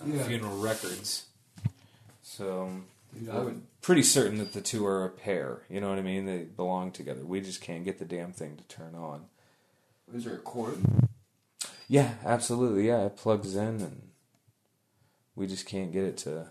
uh, 0.00 0.04
Yeah. 0.06 0.22
funeral 0.24 0.56
records. 0.58 1.26
So 2.22 2.70
Dude, 3.18 3.28
I 3.28 3.38
would. 3.40 3.62
pretty 3.82 4.02
certain 4.02 4.38
that 4.38 4.54
the 4.54 4.62
two 4.62 4.86
are 4.86 5.04
a 5.04 5.10
pair. 5.10 5.62
You 5.68 5.80
know 5.80 5.90
what 5.90 5.98
I 5.98 6.02
mean? 6.02 6.24
They 6.24 6.38
belong 6.44 6.90
together. 6.90 7.20
We 7.22 7.40
just 7.42 7.60
can't 7.60 7.84
get 7.84 7.98
the 7.98 8.04
damn 8.06 8.32
thing 8.32 8.56
to 8.56 8.64
turn 8.64 8.94
on. 8.94 9.26
Is 10.14 10.24
there 10.24 10.34
a 10.34 10.38
cord? 10.38 10.78
Yeah, 11.90 12.14
absolutely. 12.24 12.86
Yeah, 12.86 13.06
it 13.06 13.16
plugs 13.16 13.56
in, 13.56 13.80
and 13.80 14.02
we 15.34 15.48
just 15.48 15.66
can't 15.66 15.92
get 15.92 16.04
it 16.04 16.16
to 16.18 16.46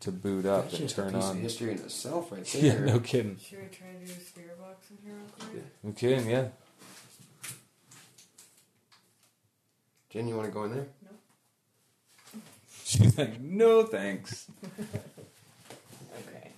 to 0.00 0.12
boot 0.12 0.44
up 0.44 0.64
That's 0.64 0.74
and 0.74 0.82
just 0.90 0.98
a 0.98 1.02
turn 1.02 1.14
piece 1.14 1.24
of 1.24 1.30
on. 1.30 1.36
history 1.38 1.70
in 1.72 1.78
itself, 1.78 2.30
right 2.30 2.44
there. 2.52 2.62
Yeah, 2.62 2.78
no 2.92 3.00
kidding. 3.00 3.38
Should 3.38 3.60
we 3.60 3.68
try 3.68 3.86
to 3.98 4.04
do 4.06 4.12
a 4.12 4.20
spirit 4.22 4.60
box 4.60 4.90
in 4.90 4.98
here 5.02 5.14
real 5.14 5.32
quick? 5.38 5.64
No 5.82 5.92
kidding. 5.92 6.28
Yeah. 6.28 6.48
Jen, 10.10 10.28
you 10.28 10.36
want 10.36 10.48
to 10.48 10.52
go 10.52 10.64
in 10.64 10.72
there? 10.74 10.86
No. 11.02 12.40
She's 12.84 13.16
like, 13.16 13.40
no 13.40 13.84
thanks. 13.84 14.48
Okay. 16.20 16.50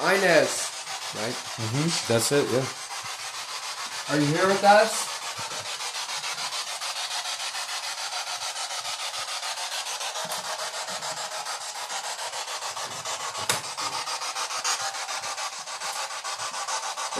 Inez, 0.00 0.70
right? 1.16 1.47
Mm-hmm. 1.58 2.12
That's 2.12 2.30
it. 2.30 2.46
Yeah. 2.52 4.14
Are 4.14 4.20
you 4.20 4.26
here 4.26 4.46
with 4.46 4.62
us? 4.62 5.08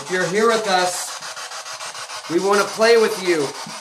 If 0.01 0.13
you're 0.13 0.27
here 0.29 0.47
with 0.47 0.69
us, 0.69 2.31
we 2.31 2.39
want 2.39 2.61
to 2.61 2.67
play 2.75 2.97
with 2.97 3.21
you. 3.27 3.78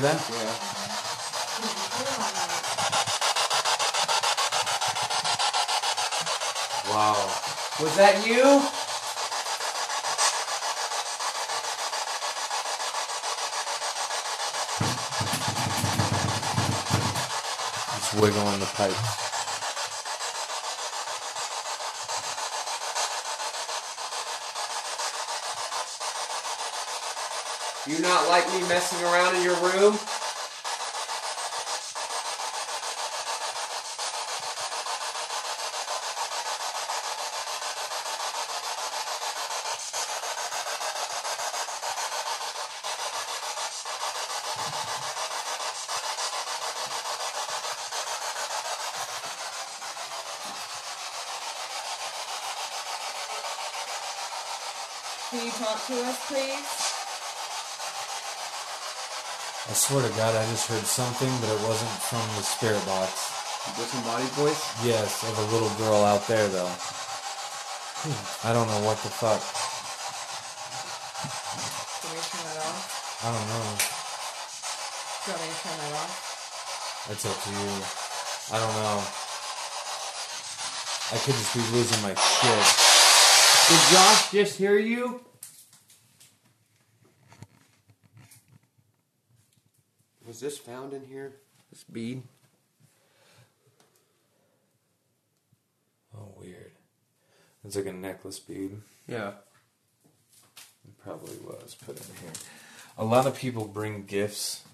That? 0.00 0.16
Yeah. 0.30 0.70
Wow. 6.88 7.20
Was 7.80 7.96
that 7.96 8.26
you? 8.26 8.62
Just 17.94 18.14
wiggling 18.14 18.60
the 18.60 18.66
pipes. 18.74 19.39
You 27.86 27.98
not 28.00 28.28
like 28.28 28.46
me 28.52 28.60
messing 28.68 29.02
around 29.04 29.36
in 29.36 29.42
your 29.42 29.56
room? 29.56 29.98
Can 55.30 55.46
you 55.46 55.52
talk 55.52 55.86
to 55.86 55.94
us, 56.04 56.26
please? 56.26 56.90
I 59.70 59.72
swear 59.90 60.06
to 60.06 60.14
God, 60.14 60.30
I 60.38 60.46
just 60.54 60.70
heard 60.70 60.86
something, 60.86 61.26
but 61.42 61.50
it 61.50 61.58
wasn't 61.66 61.90
from 62.06 62.22
the 62.38 62.46
spirit 62.46 62.78
box. 62.86 63.10
Disembodied 63.74 64.30
voice? 64.38 64.62
Yes, 64.86 65.26
of 65.26 65.34
a 65.34 65.46
little 65.50 65.68
girl 65.82 66.06
out 66.06 66.22
there, 66.30 66.46
though. 66.46 66.70
Hmm, 68.06 68.46
I 68.46 68.54
don't 68.54 68.70
know 68.70 68.86
what 68.86 69.02
the 69.02 69.10
fuck. 69.10 69.42
Can 72.06 72.14
we 72.14 72.22
turn 72.22 72.38
that 72.54 72.62
off? 72.70 73.18
I 73.18 73.34
don't 73.34 73.46
know. 73.50 73.66
Do 75.10 75.26
you 75.26 75.34
want 75.34 75.42
me 75.42 75.50
to 75.50 75.58
turn 75.58 75.74
that 75.82 75.94
off? 75.98 76.14
That's 77.10 77.26
up 77.26 77.34
to 77.34 77.50
you. 77.50 77.74
I 78.54 78.62
don't 78.62 78.76
know. 78.78 78.98
I 81.10 81.18
could 81.18 81.34
just 81.34 81.50
be 81.50 81.66
losing 81.74 81.98
my 82.06 82.14
shit. 82.14 82.62
Did 83.66 83.82
Josh 83.90 84.30
just 84.30 84.54
hear 84.54 84.78
you? 84.78 85.18
Was 90.40 90.54
this 90.54 90.58
found 90.58 90.94
in 90.94 91.04
here? 91.04 91.34
This 91.70 91.84
bead? 91.84 92.22
Oh, 96.16 96.32
weird. 96.38 96.72
It's 97.62 97.76
like 97.76 97.84
a 97.84 97.92
necklace 97.92 98.38
bead. 98.38 98.80
Yeah. 99.06 99.32
It 100.88 100.98
probably 101.04 101.36
was 101.44 101.76
put 101.84 101.98
in 101.98 102.06
here. 102.22 102.32
A 102.96 103.04
lot 103.04 103.26
of 103.26 103.36
people 103.36 103.66
bring 103.66 104.06
gifts, 104.06 104.64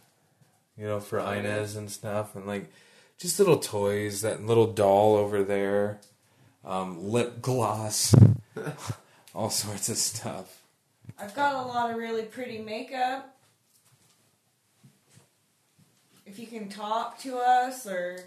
you 0.78 0.86
know, 0.86 1.00
for 1.00 1.18
Inez 1.18 1.74
and 1.74 1.90
stuff, 1.90 2.36
and 2.36 2.46
like 2.46 2.70
just 3.18 3.40
little 3.40 3.58
toys. 3.58 4.20
That 4.20 4.46
little 4.46 4.72
doll 4.72 5.16
over 5.16 5.42
there, 5.42 5.98
um, 6.64 7.10
lip 7.10 7.42
gloss, 7.42 8.14
all 9.34 9.50
sorts 9.50 9.88
of 9.88 9.96
stuff. 9.96 10.62
I've 11.18 11.34
got 11.34 11.54
a 11.56 11.66
lot 11.66 11.90
of 11.90 11.96
really 11.96 12.22
pretty 12.22 12.58
makeup. 12.58 13.35
If 16.26 16.40
you 16.40 16.48
can 16.48 16.68
talk 16.68 17.18
to 17.20 17.38
us 17.38 17.86
or 17.86 18.18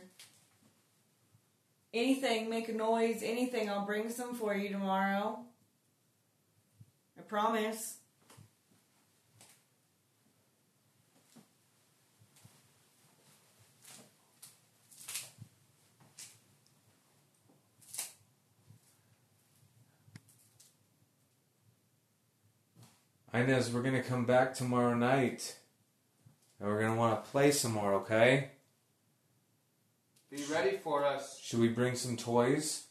anything, 1.94 2.50
make 2.50 2.70
a 2.70 2.74
noise, 2.74 3.22
anything, 3.22 3.70
I'll 3.70 3.86
bring 3.86 4.10
some 4.10 4.34
for 4.34 4.56
you 4.56 4.70
tomorrow. 4.70 5.40
I 7.18 7.22
promise. 7.24 7.98
Inez, 23.34 23.72
we're 23.72 23.84
gonna 23.84 24.02
come 24.02 24.26
back 24.26 24.54
tomorrow 24.56 24.96
night, 24.96 25.59
and 26.60 26.70
we're 26.70 26.80
gonna 26.82 26.96
want 26.96 27.24
to 27.24 27.32
play 27.32 27.52
some 27.52 27.72
more. 27.72 27.94
Okay? 27.96 28.50
Be 30.30 30.44
ready 30.52 30.78
for 30.78 31.06
us. 31.06 31.40
Should 31.42 31.60
we 31.60 31.70
bring 31.70 31.96
some 31.96 32.16
toys? 32.16 32.86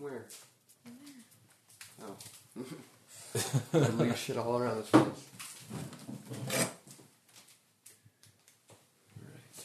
Where? 0.00 0.26
Oh. 2.00 2.14
I 3.34 3.67
leave 3.98 4.16
shit 4.16 4.36
all 4.36 4.58
around 4.58 4.78
this 4.78 4.90
place. 4.90 5.06
Alright. 9.20 9.56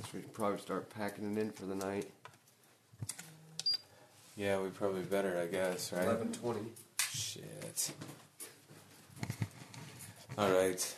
Guess 0.00 0.12
we 0.14 0.20
should 0.20 0.32
probably 0.34 0.58
start 0.58 0.90
packing 0.90 1.36
it 1.36 1.40
in 1.40 1.50
for 1.50 1.66
the 1.66 1.74
night. 1.74 2.10
Yeah, 4.36 4.60
we 4.60 4.68
probably 4.68 5.02
better, 5.02 5.38
I 5.40 5.46
guess, 5.46 5.92
right? 5.92 6.04
Eleven 6.04 6.32
twenty. 6.32 6.60
Shit. 7.10 7.92
All 10.36 10.50
right. 10.50 10.96